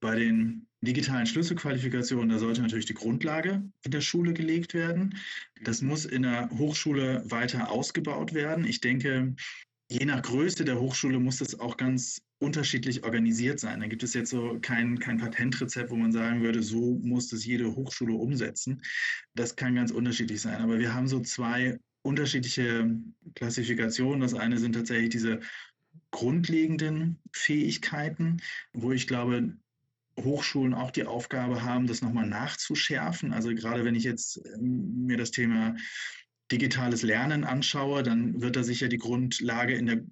Bei 0.00 0.16
den 0.16 0.66
digitalen 0.82 1.26
Schlüsselqualifikationen, 1.26 2.28
da 2.28 2.38
sollte 2.38 2.60
natürlich 2.60 2.86
die 2.86 2.94
Grundlage 2.94 3.62
in 3.82 3.90
der 3.90 4.02
Schule 4.02 4.34
gelegt 4.34 4.74
werden. 4.74 5.18
Das 5.62 5.80
muss 5.80 6.04
in 6.04 6.22
der 6.22 6.50
Hochschule 6.50 7.22
weiter 7.24 7.70
ausgebaut 7.70 8.34
werden. 8.34 8.66
Ich 8.66 8.80
denke, 8.80 9.34
je 9.88 10.04
nach 10.06 10.22
Größe 10.22 10.64
der 10.64 10.80
Hochschule 10.80 11.18
muss 11.18 11.38
das 11.38 11.58
auch 11.60 11.76
ganz 11.76 12.22
unterschiedlich 12.38 13.04
organisiert 13.04 13.60
sein. 13.60 13.80
Da 13.80 13.86
gibt 13.86 14.02
es 14.02 14.14
jetzt 14.14 14.30
so 14.30 14.58
kein, 14.60 14.98
kein 14.98 15.18
Patentrezept, 15.18 15.90
wo 15.90 15.96
man 15.96 16.12
sagen 16.12 16.42
würde, 16.42 16.62
so 16.62 16.98
muss 17.02 17.28
das 17.28 17.44
jede 17.44 17.74
Hochschule 17.74 18.14
umsetzen. 18.14 18.82
Das 19.34 19.56
kann 19.56 19.74
ganz 19.74 19.90
unterschiedlich 19.90 20.40
sein. 20.40 20.60
Aber 20.60 20.78
wir 20.78 20.94
haben 20.94 21.08
so 21.08 21.20
zwei 21.20 21.78
unterschiedliche 22.02 22.90
Klassifikationen. 23.34 24.20
Das 24.20 24.34
eine 24.34 24.58
sind 24.58 24.74
tatsächlich 24.74 25.10
diese 25.10 25.40
grundlegenden 26.10 27.20
Fähigkeiten, 27.32 28.38
wo 28.72 28.92
ich 28.92 29.06
glaube, 29.06 29.56
Hochschulen 30.20 30.74
auch 30.74 30.90
die 30.90 31.04
Aufgabe 31.04 31.62
haben, 31.62 31.86
das 31.86 32.02
nochmal 32.02 32.26
nachzuschärfen. 32.26 33.32
Also 33.32 33.54
gerade 33.54 33.84
wenn 33.84 33.96
ich 33.96 34.04
jetzt 34.04 34.40
ähm, 34.54 35.06
mir 35.06 35.16
das 35.16 35.32
Thema 35.32 35.76
digitales 36.50 37.02
Lernen 37.02 37.44
anschaue, 37.44 38.02
dann 38.02 38.40
wird 38.40 38.56
da 38.56 38.62
sicher 38.62 38.88
die 38.88 38.98
Grundlage 38.98 39.74
in 39.74 39.86
der, 39.86 40.04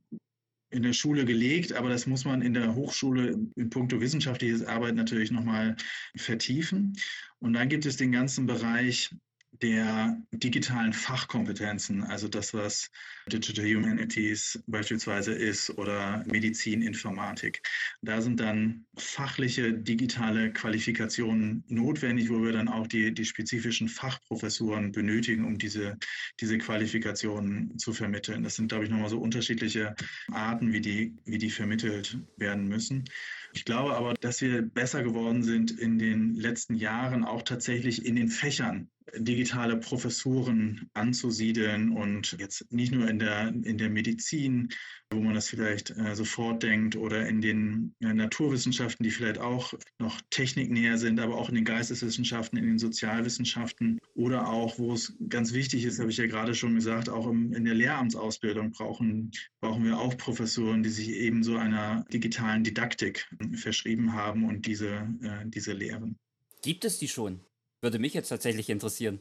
in 0.71 0.83
der 0.83 0.93
Schule 0.93 1.25
gelegt, 1.25 1.73
aber 1.73 1.89
das 1.89 2.07
muss 2.07 2.25
man 2.25 2.43
in 2.43 2.55
der 2.55 2.75
Hochschule 2.75 3.39
in 3.57 3.71
puncto 3.71 4.01
wissenschaftliches 4.01 4.65
Arbeit 4.65 4.95
natürlich 4.95 5.31
nochmal 5.31 5.77
vertiefen. 6.17 6.95
Und 7.39 7.53
dann 7.53 7.69
gibt 7.69 7.85
es 7.87 7.97
den 7.97 8.13
ganzen 8.13 8.47
Bereich 8.47 9.15
der 9.63 10.21
digitalen 10.33 10.93
Fachkompetenzen, 10.93 12.03
also 12.03 12.27
das, 12.27 12.53
was 12.53 12.91
Digital 13.31 13.65
Humanities 13.65 14.63
beispielsweise 14.67 15.33
ist 15.33 15.71
oder 15.79 16.25
Medizin, 16.27 16.83
Informatik. 16.83 17.63
Da 18.03 18.21
sind 18.21 18.41
dann 18.41 18.85
fachliche 18.97 19.73
digitale 19.73 20.53
Qualifikationen 20.53 21.63
notwendig, 21.69 22.29
wo 22.29 22.43
wir 22.43 22.53
dann 22.53 22.69
auch 22.69 22.89
die, 22.89 23.15
die 23.15 23.25
spezifischen 23.25 23.89
Fachprofessuren 23.89 24.91
benötigen, 24.91 25.45
um 25.45 25.59
diese, 25.59 25.97
diese 26.41 26.59
Qualifikationen 26.59 27.79
zu 27.79 27.93
vermitteln. 27.93 28.43
Das 28.43 28.57
sind, 28.57 28.69
glaube 28.69 28.85
ich, 28.85 28.91
nochmal 28.91 29.11
so 29.11 29.21
unterschiedliche 29.21 29.95
Arten, 30.33 30.73
wie 30.73 30.81
die, 30.81 31.15
wie 31.25 31.39
die 31.39 31.51
vermittelt 31.51 32.19
werden 32.37 32.67
müssen. 32.67 33.05
Ich 33.53 33.65
glaube 33.65 33.95
aber, 33.97 34.15
dass 34.15 34.41
wir 34.41 34.63
besser 34.63 35.03
geworden 35.03 35.43
sind 35.43 35.71
in 35.71 35.99
den 35.99 36.35
letzten 36.35 36.75
Jahren, 36.75 37.25
auch 37.25 37.43
tatsächlich 37.43 38.05
in 38.05 38.17
den 38.17 38.29
Fächern 38.29 38.91
digitale 39.15 39.77
Professuren 39.77 40.89
anzusiedeln 40.95 41.91
und 41.91 42.37
jetzt 42.39 42.73
nicht 42.73 42.93
nur 42.93 43.09
in 43.09 43.19
der, 43.19 43.49
in 43.49 43.77
der 43.77 43.91
Medizin, 43.91 44.71
wo 45.11 45.21
man 45.21 45.35
das 45.35 45.49
vielleicht 45.49 45.91
äh, 45.91 46.15
sofort 46.15 46.63
denkt, 46.63 46.97
oder 46.97 47.29
in 47.29 47.41
den 47.41 47.95
äh, 48.01 48.15
Naturwissenschaften, 48.15 49.05
die 49.05 49.11
vielleicht 49.11 49.39
auch 49.39 49.75
noch 49.99 50.21
techniknäher 50.31 50.97
sind, 50.97 51.21
aber 51.21 51.37
auch 51.37 51.51
in 51.51 51.57
den 51.57 51.65
Geisteswissenschaften, 51.65 52.59
in 52.59 52.67
den 52.67 52.79
Sozialwissenschaften 52.79 53.99
oder 54.15 54.49
auch, 54.49 54.79
wo 54.79 54.95
es 54.95 55.15
ganz 55.29 55.53
wichtig 55.53 55.85
ist, 55.85 55.99
habe 55.99 56.11
ich 56.11 56.17
ja 56.17 56.27
gerade 56.27 56.55
schon 56.55 56.75
gesagt, 56.75 57.09
auch 57.09 57.27
im, 57.27 57.53
in 57.53 57.65
der 57.65 57.75
Lehramtsausbildung 57.75 58.73
brauchen, 58.73 59.31
brauchen 59.61 59.85
wir 59.85 59.99
auch 59.99 60.17
Professoren, 60.17 60.83
die 60.83 60.91
sich 60.91 61.11
eben 61.11 61.43
so 61.43 61.57
einer 61.57 62.05
digitalen 62.13 62.65
Didaktik 62.65 63.29
verschrieben 63.57 64.13
haben 64.13 64.45
und 64.45 64.67
diese, 64.67 65.09
äh, 65.23 65.45
diese 65.47 65.73
lehren. 65.73 66.19
Gibt 66.63 66.85
es 66.85 66.99
die 66.99 67.09
schon? 67.09 67.41
Würde 67.81 67.99
mich 67.99 68.15
jetzt 68.15 68.29
tatsächlich 68.29 68.71
interessieren. 68.71 69.21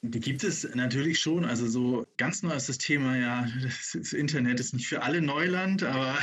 Die 0.00 0.20
gibt 0.20 0.44
es 0.44 0.66
natürlich 0.74 1.20
schon. 1.20 1.44
Also 1.44 1.68
so 1.68 2.06
ganz 2.16 2.42
neu 2.42 2.54
ist 2.54 2.70
das 2.70 2.78
Thema 2.78 3.18
ja, 3.18 3.48
das 3.62 4.12
Internet 4.14 4.60
ist 4.60 4.72
nicht 4.72 4.86
für 4.86 5.02
alle 5.02 5.20
Neuland, 5.20 5.82
aber 5.82 6.18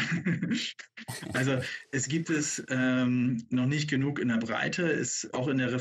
also 1.33 1.59
es 1.91 2.07
gibt 2.07 2.31
es 2.31 2.63
ähm, 2.69 3.45
noch 3.51 3.67
nicht 3.67 3.87
genug 3.87 4.19
in 4.19 4.29
der 4.29 4.37
Breite, 4.37 4.83
ist 4.83 5.31
auch 5.35 5.47
in 5.47 5.59
der 5.59 5.71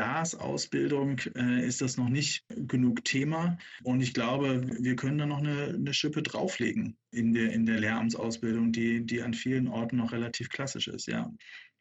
Referendarsausbildung 0.00 1.20
äh, 1.36 1.66
ist 1.66 1.80
das 1.80 1.96
noch 1.96 2.08
nicht 2.08 2.44
genug 2.48 3.04
Thema. 3.04 3.58
Und 3.82 4.00
ich 4.00 4.14
glaube, 4.14 4.62
wir 4.80 4.96
können 4.96 5.18
da 5.18 5.26
noch 5.26 5.38
eine, 5.38 5.74
eine 5.74 5.94
Schippe 5.94 6.22
drauflegen 6.22 6.96
in 7.10 7.32
der, 7.32 7.52
in 7.52 7.66
der 7.66 7.80
Lehramtsausbildung, 7.80 8.72
die, 8.72 9.04
die 9.04 9.22
an 9.22 9.34
vielen 9.34 9.68
Orten 9.68 9.96
noch 9.96 10.12
relativ 10.12 10.48
klassisch 10.48 10.88
ist, 10.88 11.06
ja. 11.06 11.30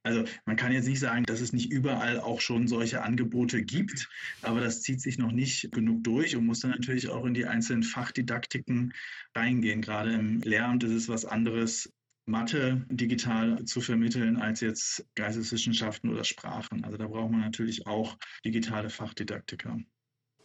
Also 0.02 0.24
man 0.46 0.56
kann 0.56 0.72
jetzt 0.72 0.88
nicht 0.88 1.02
sagen, 1.02 1.26
dass 1.26 1.42
es 1.42 1.52
nicht 1.52 1.74
überall 1.74 2.22
auch 2.22 2.40
schon 2.40 2.70
solche 2.70 3.02
Angebote 3.02 3.62
gibt, 3.64 4.08
aber 4.42 4.62
das 4.62 4.82
zieht 4.82 5.02
sich 5.02 5.18
noch 5.18 5.34
nicht 5.34 5.74
genug 5.74 6.06
durch 6.06 6.38
und 6.38 6.46
muss 6.46 6.62
dann 6.62 6.72
natürlich 6.72 7.10
auch 7.10 7.26
in 7.26 7.34
die 7.34 7.46
einzelnen 7.46 7.84
Fachdidaktiken 7.84 8.94
reingehen. 9.36 9.82
Gerade 9.82 10.14
im 10.14 10.40
Lehramt 10.40 10.86
ist 10.86 10.94
es 10.94 11.10
was 11.10 11.26
anderes, 11.26 11.92
Mathe 12.30 12.86
digital 12.90 13.64
zu 13.66 13.82
vermitteln, 13.82 14.38
als 14.38 14.62
jetzt 14.62 15.06
Geisteswissenschaften 15.16 16.10
oder 16.10 16.24
Sprachen. 16.24 16.84
Also 16.84 16.98
da 16.98 17.08
braucht 17.08 17.32
man 17.32 17.42
natürlich 17.42 17.86
auch 17.88 18.18
digitale 18.46 18.90
Fachdidaktiker. 18.90 19.78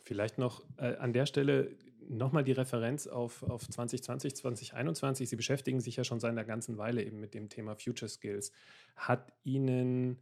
Vielleicht 0.03 0.39
noch 0.39 0.65
äh, 0.77 0.97
an 0.97 1.13
der 1.13 1.27
Stelle 1.27 1.77
nochmal 2.09 2.45
die 2.45 2.53
Referenz 2.53 3.07
auf, 3.07 3.43
auf 3.43 3.69
2020, 3.69 4.35
2021. 4.37 5.29
Sie 5.29 5.37
beschäftigen 5.37 5.81
sich 5.81 5.97
ja 5.97 6.05
schon 6.05 6.21
seit 6.21 6.33
einer 6.33 6.45
ganzen 6.45 6.77
Weile 6.77 7.03
eben 7.03 7.21
mit 7.21 7.35
dem 7.35 7.49
Thema 7.49 7.77
Future 7.77 8.09
Skills. 8.09 8.53
Hat 8.97 9.33
Ihnen 9.45 10.19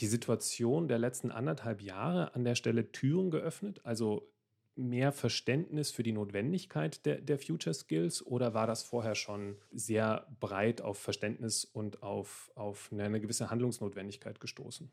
die 0.00 0.06
Situation 0.06 0.88
der 0.88 0.98
letzten 0.98 1.30
anderthalb 1.30 1.82
Jahre 1.82 2.34
an 2.34 2.44
der 2.44 2.54
Stelle 2.54 2.92
Türen 2.92 3.30
geöffnet? 3.30 3.80
Also 3.84 4.31
mehr 4.74 5.12
Verständnis 5.12 5.90
für 5.90 6.02
die 6.02 6.12
Notwendigkeit 6.12 7.04
der, 7.04 7.20
der 7.20 7.38
Future 7.38 7.74
Skills 7.74 8.24
oder 8.24 8.54
war 8.54 8.66
das 8.66 8.82
vorher 8.82 9.14
schon 9.14 9.56
sehr 9.70 10.26
breit 10.40 10.80
auf 10.80 10.98
Verständnis 10.98 11.64
und 11.64 12.02
auf, 12.02 12.50
auf 12.54 12.90
eine, 12.92 13.04
eine 13.04 13.20
gewisse 13.20 13.50
Handlungsnotwendigkeit 13.50 14.40
gestoßen? 14.40 14.90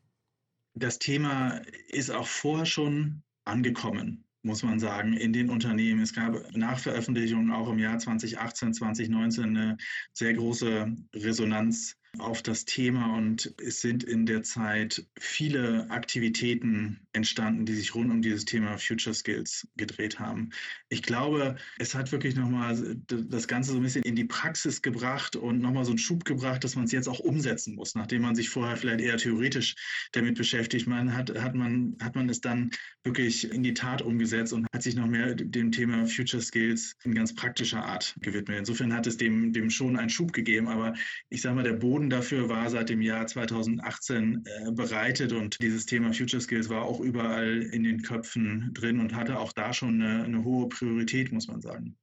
Das 0.73 0.99
Thema 0.99 1.61
ist 1.87 2.11
auch 2.11 2.27
vorher 2.27 2.65
schon 2.65 3.23
angekommen 3.45 4.25
muss 4.41 4.63
man 4.63 4.79
sagen, 4.79 5.13
in 5.13 5.33
den 5.33 5.49
Unternehmen. 5.49 6.01
Es 6.01 6.13
gab 6.13 6.55
nach 6.55 6.79
Veröffentlichung 6.79 7.51
auch 7.51 7.69
im 7.69 7.79
Jahr 7.79 7.99
2018, 7.99 8.73
2019 8.73 9.43
eine 9.43 9.77
sehr 10.13 10.33
große 10.33 10.95
Resonanz 11.13 11.98
auf 12.17 12.41
das 12.41 12.65
Thema 12.65 13.15
und 13.17 13.53
es 13.63 13.81
sind 13.81 14.03
in 14.03 14.25
der 14.25 14.41
Zeit 14.41 15.05
viele 15.19 15.89
Aktivitäten 15.89 16.99
entstanden, 17.13 17.65
die 17.65 17.75
sich 17.75 17.93
rund 17.93 18.11
um 18.11 18.21
dieses 18.21 18.45
Thema 18.45 18.77
Future 18.77 19.13
Skills 19.13 19.67
gedreht 19.77 20.19
haben. 20.19 20.49
Ich 20.89 21.03
glaube, 21.03 21.57
es 21.77 21.93
hat 21.93 22.11
wirklich 22.11 22.35
nochmal 22.35 22.97
das 23.07 23.47
Ganze 23.47 23.71
so 23.71 23.77
ein 23.77 23.83
bisschen 23.83 24.03
in 24.03 24.15
die 24.15 24.25
Praxis 24.25 24.81
gebracht 24.81 25.35
und 25.35 25.59
nochmal 25.59 25.85
so 25.85 25.91
einen 25.91 25.99
Schub 25.99 26.25
gebracht, 26.25 26.63
dass 26.63 26.75
man 26.75 26.85
es 26.85 26.91
jetzt 26.91 27.07
auch 27.07 27.19
umsetzen 27.19 27.75
muss, 27.75 27.93
nachdem 27.95 28.23
man 28.23 28.35
sich 28.35 28.49
vorher 28.49 28.75
vielleicht 28.75 29.01
eher 29.01 29.17
theoretisch 29.17 29.75
damit 30.11 30.37
beschäftigt. 30.37 30.87
Man 30.87 31.15
hat, 31.15 31.37
hat, 31.39 31.53
man, 31.53 31.95
hat 32.01 32.15
man 32.15 32.27
es 32.29 32.41
dann 32.41 32.71
wirklich 33.03 33.51
in 33.51 33.61
die 33.61 33.73
Tat 33.73 34.01
umgesetzt 34.01 34.53
und 34.53 34.65
hat 34.73 34.83
sich 34.83 34.95
noch 34.95 35.07
mehr 35.07 35.35
dem 35.35 35.71
Thema 35.71 36.07
Future 36.07 36.41
Skills 36.41 36.95
in 37.03 37.13
ganz 37.13 37.35
praktischer 37.35 37.83
Art 37.83 38.15
gewidmet. 38.21 38.59
Insofern 38.59 38.93
hat 38.93 39.05
es 39.05 39.17
dem, 39.17 39.53
dem 39.53 39.69
schon 39.69 39.95
einen 39.97 40.09
Schub 40.09 40.33
gegeben, 40.33 40.67
aber 40.67 40.95
ich 41.29 41.41
sage 41.41 41.55
mal, 41.55 41.63
der 41.63 41.73
Boden 41.73 41.98
Boden 41.99 42.09
dafür 42.09 42.47
war 42.47 42.69
seit 42.69 42.87
dem 42.87 43.01
Jahr 43.01 43.27
2018 43.27 44.45
äh, 44.45 44.71
bereitet 44.71 45.33
und 45.33 45.61
dieses 45.61 45.85
Thema 45.85 46.13
Future 46.13 46.41
Skills 46.41 46.69
war 46.69 46.83
auch 46.83 47.01
überall 47.01 47.61
in 47.61 47.83
den 47.83 48.03
Köpfen 48.03 48.73
drin 48.73 49.01
und 49.01 49.13
hatte 49.13 49.37
auch 49.37 49.51
da 49.51 49.73
schon 49.73 50.01
eine, 50.01 50.23
eine 50.23 50.45
hohe 50.45 50.69
Priorität, 50.69 51.33
muss 51.33 51.49
man 51.49 51.59
sagen. 51.59 51.97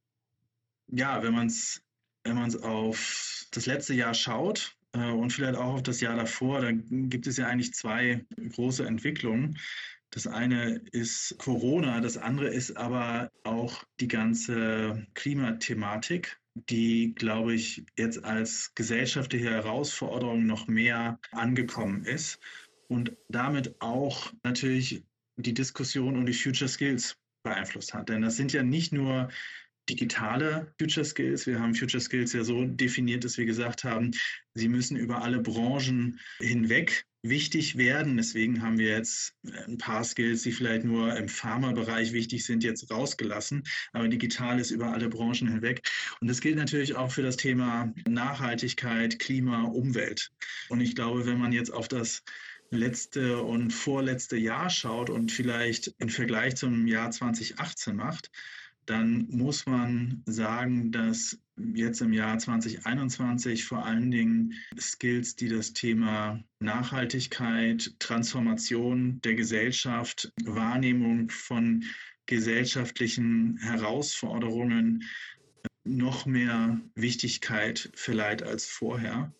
Ja, 0.85 1.23
wenn 1.23 1.33
man 1.33 1.47
es 1.47 1.81
wenn 2.23 2.35
man 2.35 2.55
auf 2.61 3.47
das 3.49 3.65
letzte 3.65 3.95
Jahr 3.95 4.13
schaut 4.13 4.75
äh, 4.91 5.09
und 5.09 5.33
vielleicht 5.33 5.55
auch 5.55 5.73
auf 5.73 5.83
das 5.83 5.99
Jahr 5.99 6.15
davor, 6.15 6.61
dann 6.61 7.09
gibt 7.09 7.25
es 7.25 7.37
ja 7.37 7.47
eigentlich 7.47 7.73
zwei 7.73 8.23
große 8.53 8.85
Entwicklungen. 8.85 9.57
Das 10.11 10.27
eine 10.27 10.79
ist 10.91 11.39
Corona, 11.39 12.01
das 12.01 12.17
andere 12.17 12.49
ist 12.49 12.77
aber 12.77 13.31
auch 13.43 13.83
die 13.99 14.07
ganze 14.07 15.07
Klimathematik 15.15 16.37
die, 16.69 17.13
glaube 17.15 17.53
ich, 17.53 17.85
jetzt 17.97 18.23
als 18.23 18.73
gesellschaftliche 18.75 19.49
Herausforderung 19.49 20.45
noch 20.45 20.67
mehr 20.67 21.19
angekommen 21.31 22.03
ist 22.03 22.39
und 22.87 23.15
damit 23.29 23.75
auch 23.81 24.33
natürlich 24.43 25.03
die 25.37 25.53
Diskussion 25.53 26.17
um 26.17 26.25
die 26.25 26.33
Future 26.33 26.69
Skills 26.69 27.17
beeinflusst 27.43 27.93
hat. 27.93 28.09
Denn 28.09 28.21
das 28.21 28.35
sind 28.35 28.53
ja 28.53 28.63
nicht 28.63 28.91
nur 28.91 29.29
digitale 29.89 30.73
Future 30.79 31.05
Skills. 31.05 31.47
Wir 31.47 31.59
haben 31.59 31.75
Future 31.75 32.01
Skills 32.01 32.33
ja 32.33 32.43
so 32.43 32.65
definiert, 32.65 33.23
dass 33.23 33.37
wir 33.37 33.45
gesagt 33.45 33.83
haben, 33.83 34.11
sie 34.53 34.67
müssen 34.67 34.97
über 34.97 35.21
alle 35.21 35.39
Branchen 35.39 36.19
hinweg 36.39 37.05
wichtig 37.29 37.77
werden. 37.77 38.17
Deswegen 38.17 38.61
haben 38.61 38.77
wir 38.77 38.89
jetzt 38.89 39.33
ein 39.67 39.77
paar 39.77 40.03
Skills, 40.03 40.43
die 40.43 40.51
vielleicht 40.51 40.83
nur 40.83 41.15
im 41.15 41.29
Pharmabereich 41.29 42.13
wichtig 42.13 42.45
sind, 42.45 42.63
jetzt 42.63 42.89
rausgelassen. 42.91 43.63
Aber 43.93 44.07
digital 44.07 44.59
ist 44.59 44.71
über 44.71 44.91
alle 44.93 45.09
Branchen 45.09 45.47
hinweg. 45.47 45.87
Und 46.21 46.27
das 46.27 46.41
gilt 46.41 46.57
natürlich 46.57 46.95
auch 46.95 47.11
für 47.11 47.23
das 47.23 47.37
Thema 47.37 47.93
Nachhaltigkeit, 48.07 49.19
Klima, 49.19 49.63
Umwelt. 49.63 50.31
Und 50.69 50.81
ich 50.81 50.95
glaube, 50.95 51.25
wenn 51.25 51.39
man 51.39 51.53
jetzt 51.53 51.73
auf 51.73 51.87
das 51.87 52.23
letzte 52.69 53.41
und 53.41 53.71
vorletzte 53.71 54.37
Jahr 54.37 54.69
schaut 54.69 55.09
und 55.09 55.31
vielleicht 55.31 55.93
im 55.99 56.09
Vergleich 56.09 56.55
zum 56.55 56.87
Jahr 56.87 57.11
2018 57.11 57.95
macht, 57.95 58.29
dann 58.87 59.27
muss 59.29 59.65
man 59.65 60.23
sagen, 60.25 60.91
dass 60.91 61.37
jetzt 61.57 62.01
im 62.01 62.13
Jahr 62.13 62.37
2021 62.39 63.65
vor 63.65 63.85
allen 63.85 64.11
Dingen 64.11 64.53
Skills, 64.79 65.35
die 65.35 65.49
das 65.49 65.73
Thema 65.73 66.41
Nachhaltigkeit, 66.59 67.93
Transformation 67.99 69.19
der 69.21 69.35
Gesellschaft, 69.35 70.31
Wahrnehmung 70.43 71.29
von 71.29 71.83
gesellschaftlichen 72.25 73.57
Herausforderungen 73.57 75.03
noch 75.83 76.25
mehr 76.25 76.79
Wichtigkeit 76.95 77.89
verleiht 77.93 78.43
als 78.43 78.65
vorher. 78.65 79.33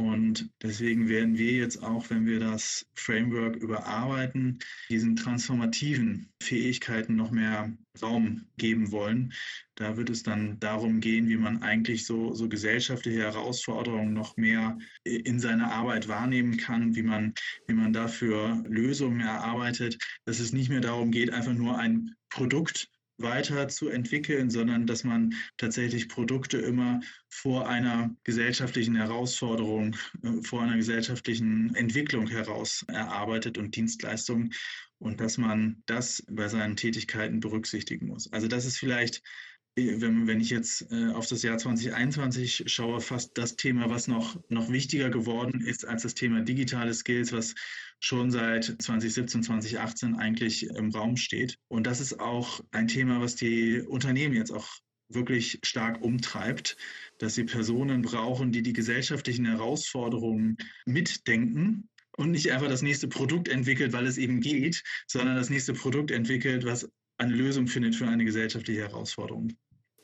Und 0.00 0.48
deswegen 0.62 1.10
werden 1.10 1.36
wir 1.36 1.52
jetzt 1.52 1.82
auch, 1.82 2.08
wenn 2.08 2.24
wir 2.24 2.40
das 2.40 2.86
Framework 2.94 3.56
überarbeiten, 3.56 4.58
diesen 4.88 5.14
transformativen 5.14 6.32
Fähigkeiten 6.42 7.16
noch 7.16 7.30
mehr 7.30 7.70
Raum 8.00 8.46
geben 8.56 8.92
wollen. 8.92 9.34
Da 9.74 9.98
wird 9.98 10.08
es 10.08 10.22
dann 10.22 10.58
darum 10.58 11.00
gehen, 11.00 11.28
wie 11.28 11.36
man 11.36 11.62
eigentlich 11.62 12.06
so, 12.06 12.32
so 12.32 12.48
gesellschaftliche 12.48 13.20
Herausforderungen 13.20 14.14
noch 14.14 14.38
mehr 14.38 14.78
in 15.04 15.38
seiner 15.38 15.70
Arbeit 15.70 16.08
wahrnehmen 16.08 16.56
kann, 16.56 16.96
wie 16.96 17.02
man, 17.02 17.34
wie 17.66 17.74
man 17.74 17.92
dafür 17.92 18.64
Lösungen 18.66 19.20
erarbeitet, 19.20 19.98
dass 20.24 20.40
es 20.40 20.54
nicht 20.54 20.70
mehr 20.70 20.80
darum 20.80 21.10
geht, 21.10 21.30
einfach 21.30 21.52
nur 21.52 21.78
ein 21.78 22.14
Produkt 22.30 22.88
weiter 23.22 23.68
zu 23.68 23.88
entwickeln, 23.88 24.50
sondern 24.50 24.86
dass 24.86 25.04
man 25.04 25.34
tatsächlich 25.56 26.08
Produkte 26.08 26.58
immer 26.58 27.00
vor 27.28 27.68
einer 27.68 28.14
gesellschaftlichen 28.24 28.96
Herausforderung, 28.96 29.96
äh, 30.22 30.42
vor 30.42 30.62
einer 30.62 30.76
gesellschaftlichen 30.76 31.74
Entwicklung 31.74 32.28
heraus 32.28 32.84
erarbeitet 32.88 33.58
und 33.58 33.76
Dienstleistungen 33.76 34.52
und 34.98 35.20
dass 35.20 35.38
man 35.38 35.82
das 35.86 36.22
bei 36.30 36.48
seinen 36.48 36.76
Tätigkeiten 36.76 37.40
berücksichtigen 37.40 38.06
muss. 38.08 38.32
Also 38.32 38.48
das 38.48 38.66
ist 38.66 38.78
vielleicht 38.78 39.22
wenn, 40.00 40.26
wenn 40.26 40.40
ich 40.40 40.50
jetzt 40.50 40.90
äh, 40.90 41.08
auf 41.08 41.26
das 41.26 41.42
Jahr 41.42 41.58
2021 41.58 42.64
schaue, 42.66 43.00
fast 43.00 43.36
das 43.38 43.56
Thema, 43.56 43.90
was 43.90 44.08
noch, 44.08 44.40
noch 44.48 44.70
wichtiger 44.70 45.10
geworden 45.10 45.60
ist 45.60 45.86
als 45.86 46.02
das 46.02 46.14
Thema 46.14 46.42
digitale 46.42 46.94
Skills, 46.94 47.32
was 47.32 47.54
schon 48.00 48.30
seit 48.30 48.64
2017, 48.64 49.42
2018 49.42 50.16
eigentlich 50.16 50.66
im 50.66 50.90
Raum 50.90 51.16
steht. 51.16 51.56
Und 51.68 51.86
das 51.86 52.00
ist 52.00 52.20
auch 52.20 52.60
ein 52.70 52.88
Thema, 52.88 53.20
was 53.20 53.36
die 53.36 53.80
Unternehmen 53.80 54.34
jetzt 54.34 54.52
auch 54.52 54.68
wirklich 55.08 55.58
stark 55.64 56.02
umtreibt, 56.02 56.76
dass 57.18 57.34
sie 57.34 57.44
Personen 57.44 58.02
brauchen, 58.02 58.52
die 58.52 58.62
die 58.62 58.72
gesellschaftlichen 58.72 59.46
Herausforderungen 59.46 60.56
mitdenken 60.86 61.88
und 62.16 62.30
nicht 62.30 62.52
einfach 62.52 62.68
das 62.68 62.82
nächste 62.82 63.08
Produkt 63.08 63.48
entwickelt, 63.48 63.92
weil 63.92 64.06
es 64.06 64.18
eben 64.18 64.40
geht, 64.40 64.82
sondern 65.06 65.36
das 65.36 65.50
nächste 65.50 65.72
Produkt 65.72 66.10
entwickelt, 66.10 66.64
was 66.64 66.88
eine 67.18 67.34
Lösung 67.34 67.66
findet 67.66 67.94
für 67.94 68.08
eine 68.08 68.24
gesellschaftliche 68.24 68.80
Herausforderung. 68.80 69.52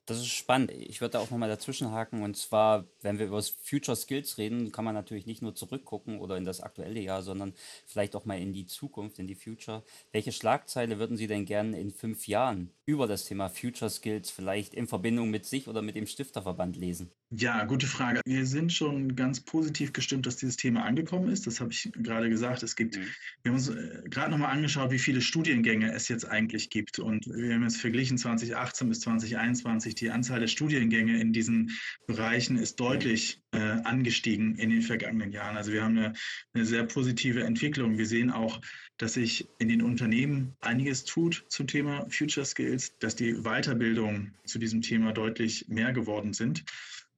Das 0.07 0.19
ist 0.19 0.29
spannend. 0.29 0.71
Ich 0.71 1.01
würde 1.01 1.15
da 1.15 1.19
auch 1.19 1.31
nochmal 1.31 1.49
dazwischenhaken. 1.49 2.23
Und 2.23 2.37
zwar, 2.37 2.85
wenn 3.03 3.19
wir 3.19 3.27
über 3.27 3.43
Future 3.43 3.97
Skills 3.97 4.39
reden, 4.39 4.71
kann 4.71 4.85
man 4.85 4.95
natürlich 4.95 5.27
nicht 5.27 5.43
nur 5.43 5.57
zurückgucken 5.57 6.21
oder 6.21 6.37
in 6.37 6.45
das 6.45 6.61
aktuelle 6.61 7.01
Jahr, 7.01 7.25
sondern 7.25 7.55
vielleicht 7.87 8.15
auch 8.15 8.25
mal 8.25 8.41
in 8.41 8.53
die 8.53 8.67
Zukunft, 8.67 9.19
in 9.19 9.27
die 9.27 9.35
Future. 9.35 9.83
Welche 10.13 10.31
Schlagzeile 10.31 11.01
würden 11.01 11.17
Sie 11.17 11.27
denn 11.27 11.45
gerne 11.45 11.81
in 11.81 11.91
fünf 11.91 12.29
Jahren 12.29 12.71
über 12.85 13.09
das 13.09 13.25
Thema 13.25 13.49
Future 13.49 13.91
Skills 13.91 14.31
vielleicht 14.31 14.75
in 14.75 14.87
Verbindung 14.87 15.29
mit 15.31 15.45
sich 15.45 15.67
oder 15.67 15.83
mit 15.83 15.97
dem 15.97 16.07
Stifterverband 16.07 16.77
lesen? 16.77 17.11
Ja, 17.31 17.65
gute 17.65 17.89
Frage. 17.89 18.21
Wir 18.25 18.47
sind 18.47 18.73
schon 18.73 19.17
ganz 19.17 19.41
positiv 19.41 19.93
gestimmt, 19.93 20.27
dass 20.27 20.37
dieses 20.37 20.57
Thema 20.57 20.85
angekommen 20.85 21.29
ist. 21.29 21.45
Das 21.49 21.61
habe 21.61 21.73
ich 21.73 21.91
gerade 21.97 22.31
gesagt. 22.31 22.63
Es 22.63 22.77
gibt, 22.77 22.97
mhm. 22.97 23.03
wir 23.43 23.51
haben 23.51 23.57
uns 23.57 23.69
äh, 23.69 24.03
gerade 24.09 24.31
nochmal 24.31 24.53
angeschaut, 24.53 24.93
wie 24.93 25.01
viele 25.01 25.21
Studiengänge 25.21 25.93
es 25.93 26.07
jetzt 26.07 26.25
eigentlich 26.25 26.71
gibt. 26.71 27.01
Und 27.01 27.27
wir 27.27 27.55
haben 27.55 27.65
jetzt 27.65 27.79
verglichen 27.79 28.17
2018 28.17 28.89
bis 28.89 29.01
2021. 29.01 29.97
Die 29.97 30.11
Anzahl 30.11 30.39
der 30.39 30.47
Studiengänge 30.47 31.21
in 31.21 31.33
diesen 31.33 31.73
Bereichen 32.07 32.57
ist 32.57 32.79
deutlich 32.79 33.43
äh, 33.51 33.59
angestiegen 33.59 34.55
in 34.55 34.71
den 34.71 34.83
vergangenen 34.83 35.33
Jahren. 35.33 35.57
Also 35.57 35.73
wir 35.73 35.83
haben 35.83 35.99
eine, 35.99 36.13
eine 36.55 36.65
sehr 36.65 36.85
positive 36.85 37.43
Entwicklung. 37.43 37.99
Wir 37.99 38.07
sehen 38.07 38.31
auch, 38.31 38.61
dass 38.99 39.15
sich 39.15 39.49
in 39.59 39.69
den 39.69 39.83
Unternehmen 39.83 40.55
einiges 40.61 41.05
tut 41.05 41.45
zum 41.49 41.67
Thema 41.67 42.07
Future 42.09 42.47
Skills, 42.47 42.97
dass 43.01 43.17
die 43.17 43.35
Weiterbildung 43.35 44.31
zu 44.45 44.61
diesem 44.61 44.81
Thema 44.81 45.13
deutlich 45.13 45.67
mehr 45.69 45.93
geworden 45.93 46.33
sind. 46.33 46.65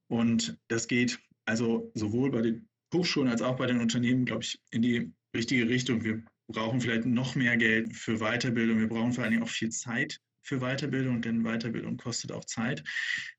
Und 0.09 0.57
das 0.67 0.87
geht 0.87 1.19
also 1.45 1.91
sowohl 1.93 2.31
bei 2.31 2.41
den 2.41 2.67
Hochschulen 2.93 3.29
als 3.29 3.41
auch 3.41 3.55
bei 3.55 3.67
den 3.67 3.79
Unternehmen, 3.79 4.25
glaube 4.25 4.43
ich, 4.43 4.59
in 4.71 4.81
die 4.81 5.11
richtige 5.35 5.69
Richtung. 5.69 6.03
Wir 6.03 6.23
brauchen 6.47 6.81
vielleicht 6.81 7.05
noch 7.05 7.35
mehr 7.35 7.57
Geld 7.57 7.95
für 7.95 8.17
Weiterbildung. 8.17 8.79
Wir 8.79 8.89
brauchen 8.89 9.13
vor 9.13 9.23
allen 9.23 9.31
Dingen 9.31 9.43
auch 9.43 9.49
viel 9.49 9.69
Zeit 9.69 10.19
für 10.41 10.59
Weiterbildung, 10.59 11.21
denn 11.21 11.43
Weiterbildung 11.43 11.97
kostet 11.97 12.31
auch 12.31 12.45
Zeit. 12.45 12.83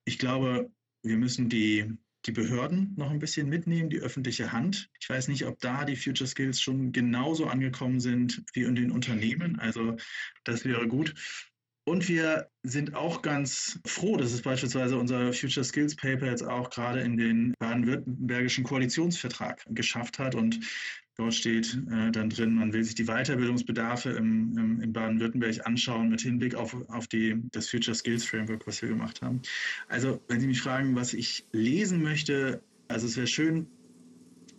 Ich 0.04 0.18
glaube, 0.18 0.70
wir 1.02 1.16
müssen 1.16 1.48
die, 1.48 1.92
die 2.26 2.32
Behörden 2.32 2.94
noch 2.96 3.10
ein 3.10 3.18
bisschen 3.18 3.48
mitnehmen, 3.48 3.90
die 3.90 4.00
öffentliche 4.00 4.52
Hand. 4.52 4.88
Ich 5.00 5.08
weiß 5.08 5.28
nicht, 5.28 5.46
ob 5.46 5.58
da 5.58 5.84
die 5.84 5.96
Future 5.96 6.28
Skills 6.28 6.60
schon 6.60 6.92
genauso 6.92 7.46
angekommen 7.46 7.98
sind 7.98 8.44
wie 8.52 8.62
in 8.62 8.76
den 8.76 8.92
Unternehmen. 8.92 9.58
Also 9.58 9.96
das 10.44 10.64
wäre 10.64 10.86
gut. 10.86 11.14
Und 11.84 12.08
wir 12.08 12.48
sind 12.62 12.94
auch 12.94 13.22
ganz 13.22 13.80
froh, 13.86 14.16
dass 14.16 14.32
es 14.32 14.42
beispielsweise 14.42 14.96
unser 14.96 15.32
Future 15.32 15.64
Skills 15.64 15.96
Paper 15.96 16.26
jetzt 16.26 16.42
auch 16.42 16.70
gerade 16.70 17.00
in 17.00 17.16
den 17.16 17.54
baden-württembergischen 17.58 18.64
Koalitionsvertrag 18.64 19.64
geschafft 19.70 20.18
hat. 20.18 20.34
Und 20.34 20.60
dort 21.16 21.34
steht 21.34 21.78
äh, 21.90 22.10
dann 22.10 22.30
drin, 22.30 22.54
man 22.54 22.72
will 22.72 22.84
sich 22.84 22.94
die 22.94 23.06
Weiterbildungsbedarfe 23.06 24.10
im, 24.10 24.56
im, 24.56 24.80
in 24.82 24.92
Baden-Württemberg 24.92 25.66
anschauen 25.66 26.10
mit 26.10 26.20
Hinblick 26.20 26.54
auf, 26.54 26.76
auf 26.90 27.08
die, 27.08 27.40
das 27.50 27.70
Future 27.70 27.94
Skills 27.94 28.24
Framework, 28.24 28.66
was 28.66 28.82
wir 28.82 28.90
gemacht 28.90 29.22
haben. 29.22 29.40
Also, 29.88 30.22
wenn 30.28 30.40
Sie 30.40 30.46
mich 30.46 30.60
fragen, 30.60 30.94
was 30.94 31.14
ich 31.14 31.46
lesen 31.52 32.02
möchte, 32.02 32.62
also 32.88 33.06
es 33.06 33.16
wäre 33.16 33.26
schön, 33.26 33.66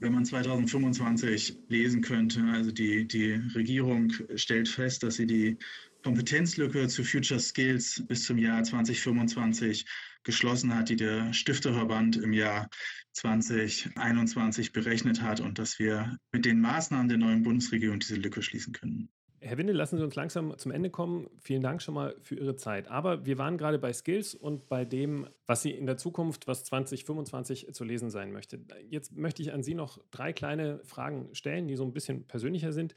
wenn 0.01 0.13
man 0.13 0.25
2025 0.25 1.59
lesen 1.69 2.01
könnte. 2.01 2.41
Also 2.51 2.71
die, 2.71 3.07
die 3.07 3.33
Regierung 3.53 4.11
stellt 4.35 4.67
fest, 4.67 5.03
dass 5.03 5.15
sie 5.15 5.27
die 5.27 5.57
Kompetenzlücke 6.03 6.87
zu 6.87 7.03
Future 7.03 7.39
Skills 7.39 8.03
bis 8.07 8.25
zum 8.25 8.37
Jahr 8.37 8.63
2025 8.63 9.85
geschlossen 10.23 10.75
hat, 10.75 10.89
die 10.89 10.95
der 10.95 11.33
Stifterverband 11.33 12.17
im 12.17 12.33
Jahr 12.33 12.69
2021 13.13 14.71
berechnet 14.71 15.21
hat 15.21 15.39
und 15.39 15.59
dass 15.59 15.79
wir 15.79 16.17
mit 16.31 16.45
den 16.45 16.61
Maßnahmen 16.61 17.09
der 17.09 17.17
neuen 17.17 17.43
Bundesregierung 17.43 17.99
diese 17.99 18.15
Lücke 18.15 18.41
schließen 18.41 18.73
können. 18.73 19.09
Herr 19.43 19.57
Winde, 19.57 19.73
lassen 19.73 19.97
Sie 19.97 20.03
uns 20.03 20.13
langsam 20.13 20.55
zum 20.59 20.71
Ende 20.71 20.91
kommen. 20.91 21.27
Vielen 21.39 21.63
Dank 21.63 21.81
schon 21.81 21.95
mal 21.95 22.15
für 22.21 22.35
Ihre 22.35 22.55
Zeit. 22.55 22.87
Aber 22.89 23.25
wir 23.25 23.39
waren 23.39 23.57
gerade 23.57 23.79
bei 23.79 23.91
Skills 23.91 24.35
und 24.35 24.69
bei 24.69 24.85
dem, 24.85 25.27
was 25.47 25.63
Sie 25.63 25.71
in 25.71 25.87
der 25.87 25.97
Zukunft, 25.97 26.45
was 26.45 26.63
2025 26.63 27.73
zu 27.73 27.83
lesen 27.83 28.11
sein 28.11 28.31
möchte. 28.31 28.59
Jetzt 28.87 29.17
möchte 29.17 29.41
ich 29.41 29.51
an 29.51 29.63
Sie 29.63 29.73
noch 29.73 29.97
drei 30.11 30.31
kleine 30.31 30.79
Fragen 30.83 31.33
stellen, 31.33 31.67
die 31.67 31.75
so 31.75 31.83
ein 31.83 31.91
bisschen 31.91 32.27
persönlicher 32.27 32.71
sind. 32.71 32.93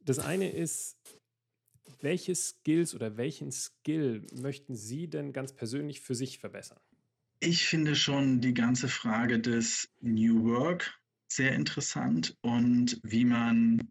Das 0.00 0.18
eine 0.18 0.50
ist, 0.50 0.96
welche 2.00 2.34
Skills 2.34 2.94
oder 2.94 3.16
welchen 3.16 3.52
Skill 3.52 4.26
möchten 4.32 4.76
Sie 4.76 5.08
denn 5.08 5.32
ganz 5.32 5.52
persönlich 5.54 6.00
für 6.00 6.14
sich 6.14 6.38
verbessern? 6.38 6.80
Ich 7.40 7.66
finde 7.66 7.94
schon 7.94 8.40
die 8.40 8.54
ganze 8.54 8.88
Frage 8.88 9.38
des 9.40 9.88
New 10.00 10.44
Work 10.44 10.98
sehr 11.28 11.52
interessant 11.52 12.36
und 12.40 12.98
wie 13.02 13.24
man 13.24 13.90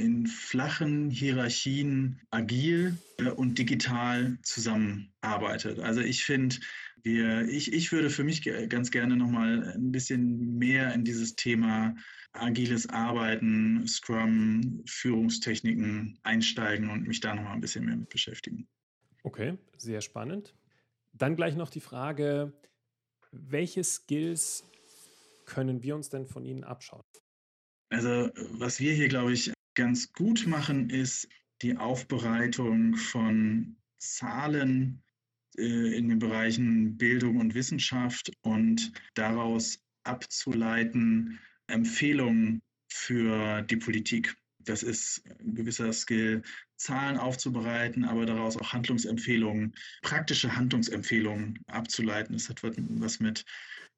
in 0.00 0.26
flachen 0.26 1.10
Hierarchien 1.10 2.20
agil 2.30 2.96
äh, 3.18 3.28
und 3.28 3.58
digital 3.58 4.38
zusammenarbeitet. 4.42 5.78
Also 5.78 6.00
ich 6.00 6.24
finde, 6.24 6.56
wir, 7.02 7.48
ich, 7.48 7.72
ich 7.72 7.92
würde 7.92 8.10
für 8.10 8.24
mich 8.24 8.42
ganz 8.68 8.90
gerne 8.90 9.16
nochmal 9.16 9.74
ein 9.74 9.92
bisschen 9.92 10.58
mehr 10.58 10.92
in 10.94 11.04
dieses 11.04 11.36
Thema 11.36 11.94
agiles 12.32 12.88
Arbeiten, 12.88 13.86
Scrum, 13.86 14.82
Führungstechniken 14.86 16.18
einsteigen 16.22 16.90
und 16.90 17.06
mich 17.06 17.20
da 17.20 17.34
noch 17.34 17.42
mal 17.42 17.52
ein 17.52 17.60
bisschen 17.60 17.84
mehr 17.84 17.96
mit 17.96 18.08
beschäftigen. 18.08 18.68
Okay, 19.22 19.58
sehr 19.76 20.00
spannend. 20.00 20.54
Dann 21.12 21.36
gleich 21.36 21.56
noch 21.56 21.70
die 21.70 21.80
Frage, 21.80 22.52
welche 23.32 23.84
Skills 23.84 24.64
können 25.44 25.82
wir 25.82 25.96
uns 25.96 26.08
denn 26.08 26.26
von 26.26 26.44
Ihnen 26.44 26.64
abschauen? 26.64 27.02
Also, 27.90 28.30
was 28.52 28.78
wir 28.78 28.92
hier, 28.92 29.08
glaube 29.08 29.32
ich, 29.32 29.52
ganz 29.74 30.12
gut 30.12 30.46
machen, 30.46 30.90
ist 30.90 31.28
die 31.62 31.76
Aufbereitung 31.76 32.94
von 32.94 33.76
Zahlen 33.98 35.02
in 35.56 36.08
den 36.08 36.18
Bereichen 36.18 36.96
Bildung 36.96 37.38
und 37.38 37.54
Wissenschaft 37.54 38.30
und 38.42 38.92
daraus 39.14 39.78
abzuleiten, 40.04 41.38
Empfehlungen 41.66 42.62
für 42.88 43.62
die 43.62 43.76
Politik. 43.76 44.34
Das 44.58 44.82
ist 44.82 45.22
ein 45.40 45.54
gewisser 45.54 45.92
Skill, 45.92 46.42
Zahlen 46.76 47.16
aufzubereiten, 47.16 48.04
aber 48.04 48.26
daraus 48.26 48.56
auch 48.56 48.72
Handlungsempfehlungen, 48.72 49.74
praktische 50.02 50.54
Handlungsempfehlungen 50.54 51.58
abzuleiten. 51.66 52.34
Das 52.34 52.48
hat 52.48 52.62
was 52.62 53.20
mit 53.20 53.44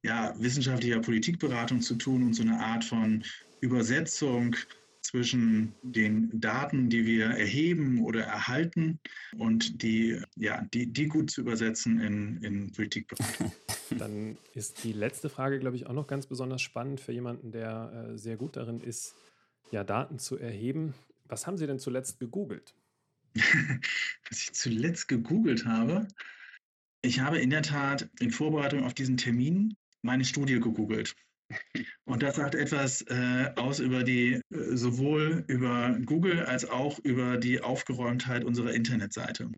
ja, 0.02 0.34
wissenschaftlicher 0.38 1.00
Politikberatung 1.00 1.80
zu 1.80 1.94
tun 1.94 2.22
und 2.24 2.34
so 2.34 2.42
eine 2.42 2.58
Art 2.58 2.84
von 2.84 3.24
Übersetzung 3.60 4.56
zwischen 5.12 5.74
den 5.82 6.40
Daten, 6.40 6.88
die 6.88 7.04
wir 7.04 7.26
erheben 7.26 8.02
oder 8.02 8.22
erhalten 8.24 8.98
und 9.36 9.82
die, 9.82 10.22
ja, 10.36 10.66
die, 10.72 10.86
die 10.86 11.06
gut 11.06 11.30
zu 11.30 11.42
übersetzen 11.42 12.00
in, 12.00 12.42
in 12.42 12.72
Politikberatung. 12.72 13.52
Dann 13.98 14.38
ist 14.54 14.82
die 14.84 14.94
letzte 14.94 15.28
Frage, 15.28 15.58
glaube 15.58 15.76
ich, 15.76 15.86
auch 15.86 15.92
noch 15.92 16.06
ganz 16.06 16.26
besonders 16.26 16.62
spannend 16.62 16.98
für 16.98 17.12
jemanden, 17.12 17.52
der 17.52 18.08
äh, 18.14 18.18
sehr 18.18 18.38
gut 18.38 18.56
darin 18.56 18.80
ist, 18.80 19.14
ja, 19.70 19.84
Daten 19.84 20.18
zu 20.18 20.38
erheben. 20.38 20.94
Was 21.26 21.46
haben 21.46 21.58
Sie 21.58 21.66
denn 21.66 21.78
zuletzt 21.78 22.18
gegoogelt? 22.18 22.74
Was 23.34 24.38
ich 24.38 24.54
zuletzt 24.54 25.08
gegoogelt 25.08 25.66
habe, 25.66 26.08
ich 27.02 27.20
habe 27.20 27.38
in 27.38 27.50
der 27.50 27.62
Tat 27.62 28.08
in 28.18 28.30
Vorbereitung 28.30 28.84
auf 28.84 28.94
diesen 28.94 29.18
Termin 29.18 29.76
meine 30.00 30.24
Studie 30.24 30.54
gegoogelt. 30.54 31.14
Und 32.04 32.22
das 32.22 32.36
sagt 32.36 32.54
etwas 32.54 33.02
äh, 33.02 33.50
aus 33.56 33.78
über 33.78 34.02
die, 34.02 34.34
äh, 34.34 34.40
sowohl 34.50 35.44
über 35.48 35.96
Google 36.04 36.40
als 36.40 36.68
auch 36.68 36.98
über 37.00 37.36
die 37.36 37.60
Aufgeräumtheit 37.60 38.44
unserer 38.44 38.72
Internetseite 38.72 39.50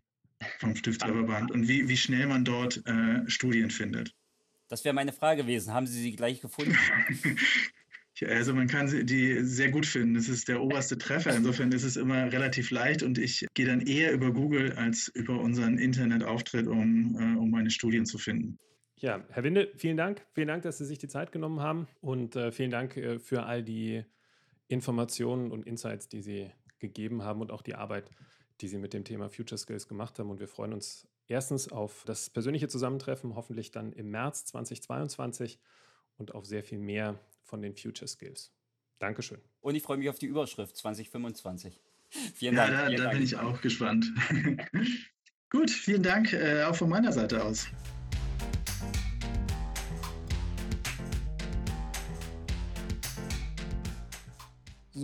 vom 0.59 0.75
Stifterverband 0.75 1.51
und 1.51 1.67
wie, 1.67 1.87
wie 1.87 1.97
schnell 1.97 2.27
man 2.27 2.45
dort 2.45 2.85
äh, 2.85 3.27
Studien 3.27 3.71
findet. 3.71 4.11
Das 4.67 4.83
wäre 4.83 4.95
meine 4.95 5.13
Frage 5.13 5.43
gewesen. 5.43 5.73
Haben 5.73 5.87
Sie 5.87 6.01
sie 6.01 6.15
gleich 6.15 6.41
gefunden? 6.41 6.77
also 8.27 8.53
man 8.53 8.67
kann 8.67 8.87
sie 8.87 9.05
die 9.05 9.43
sehr 9.43 9.69
gut 9.69 9.85
finden. 9.85 10.15
Das 10.15 10.29
ist 10.29 10.47
der 10.47 10.61
oberste 10.61 10.97
Treffer. 10.97 11.35
Insofern 11.35 11.71
ist 11.71 11.83
es 11.83 11.97
immer 11.97 12.31
relativ 12.31 12.71
leicht 12.71 13.03
und 13.03 13.17
ich 13.17 13.45
gehe 13.53 13.65
dann 13.65 13.81
eher 13.81 14.11
über 14.11 14.31
Google 14.31 14.73
als 14.73 15.07
über 15.09 15.39
unseren 15.39 15.77
Internetauftritt, 15.77 16.67
um, 16.67 17.15
äh, 17.15 17.37
um 17.37 17.51
meine 17.51 17.69
Studien 17.69 18.05
zu 18.05 18.17
finden. 18.17 18.57
Ja, 19.05 19.23
Herr 19.29 19.43
Winde, 19.43 19.71
vielen 19.75 19.97
Dank. 19.97 20.25
Vielen 20.33 20.47
Dank, 20.47 20.63
dass 20.63 20.79
Sie 20.79 20.85
sich 20.85 20.97
die 20.97 21.07
Zeit 21.07 21.31
genommen 21.31 21.59
haben 21.59 21.87
und 22.01 22.35
äh, 22.35 22.51
vielen 22.51 22.71
Dank 22.71 22.97
äh, 22.97 23.19
für 23.19 23.43
all 23.43 23.61
die 23.61 24.03
Informationen 24.67 25.51
und 25.51 25.67
Insights, 25.67 26.09
die 26.09 26.23
Sie 26.23 26.49
gegeben 26.79 27.21
haben 27.21 27.39
und 27.39 27.51
auch 27.51 27.61
die 27.61 27.75
Arbeit, 27.75 28.09
die 28.61 28.67
Sie 28.67 28.79
mit 28.79 28.93
dem 28.93 29.03
Thema 29.03 29.29
Future 29.29 29.59
Skills 29.59 29.87
gemacht 29.87 30.17
haben. 30.17 30.31
Und 30.31 30.39
wir 30.39 30.47
freuen 30.47 30.73
uns 30.73 31.07
erstens 31.27 31.71
auf 31.71 32.03
das 32.07 32.31
persönliche 32.31 32.67
Zusammentreffen, 32.67 33.35
hoffentlich 33.35 33.69
dann 33.69 33.93
im 33.93 34.09
März 34.09 34.45
2022 34.45 35.59
und 36.17 36.33
auf 36.33 36.47
sehr 36.47 36.63
viel 36.63 36.79
mehr 36.79 37.19
von 37.43 37.61
den 37.61 37.75
Future 37.75 38.07
Skills. 38.07 38.55
Dankeschön. 38.97 39.37
Und 39.61 39.75
ich 39.75 39.83
freue 39.83 39.97
mich 39.97 40.09
auf 40.09 40.17
die 40.17 40.25
Überschrift 40.25 40.75
2025. 40.77 41.79
Vielen 42.09 42.55
Dank. 42.55 42.71
Ja, 42.71 42.81
da, 42.81 42.87
vielen 42.87 42.97
da 42.97 43.03
Dank. 43.03 43.17
bin 43.17 43.23
ich 43.23 43.37
auch 43.37 43.61
gespannt. 43.61 44.11
Gut, 45.51 45.69
vielen 45.69 46.01
Dank 46.01 46.33
äh, 46.33 46.63
auch 46.63 46.75
von 46.75 46.89
meiner 46.89 47.11
Seite 47.11 47.43
aus. 47.43 47.67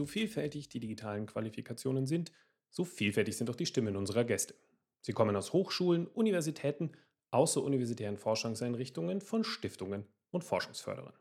So 0.02 0.08
vielfältig 0.08 0.68
die 0.68 0.80
digitalen 0.80 1.28
Qualifikationen 1.28 2.08
sind, 2.08 2.32
so 2.72 2.86
vielfältig 2.86 3.38
sind 3.38 3.52
auch 3.52 3.56
die 3.56 3.68
Stimmen 3.68 3.96
unserer 3.96 4.24
Gäste. 4.24 4.56
Sie 5.02 5.14
kommen 5.14 5.36
aus 5.36 5.54
Hochschulen, 5.54 6.08
Universitäten, 6.08 6.94
außeruniversitären 7.30 8.18
Forschungseinrichtungen, 8.18 9.22
von 9.22 9.44
Stiftungen 9.44 10.08
und 10.32 10.44
Forschungsförderern. 10.44 11.14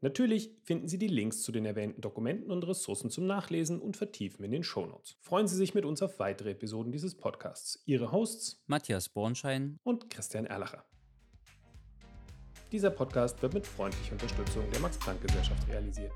Natürlich 0.00 0.50
finden 0.64 0.88
Sie 0.88 0.98
die 0.98 1.06
Links 1.06 1.42
zu 1.42 1.52
den 1.52 1.66
erwähnten 1.66 2.00
Dokumenten 2.00 2.50
und 2.50 2.66
Ressourcen 2.66 3.10
zum 3.10 3.28
Nachlesen 3.28 3.80
und 3.80 3.96
Vertiefen 3.96 4.44
in 4.44 4.50
den 4.50 4.64
Shownotes. 4.64 5.18
Freuen 5.20 5.46
Sie 5.46 5.54
sich 5.54 5.74
mit 5.74 5.84
uns 5.84 6.02
auf 6.02 6.18
weitere 6.18 6.50
Episoden 6.50 6.90
dieses 6.90 7.16
Podcasts. 7.16 7.80
Ihre 7.86 8.10
Hosts 8.10 8.60
Matthias 8.66 9.08
Bornschein 9.08 9.78
und 9.84 10.10
Christian 10.10 10.46
Erlacher. 10.46 10.84
Dieser 12.72 12.90
Podcast 12.90 13.40
wird 13.40 13.54
mit 13.54 13.64
freundlicher 13.64 14.14
Unterstützung 14.14 14.68
der 14.72 14.80
Max-Planck-Gesellschaft 14.80 15.68
realisiert. 15.68 16.10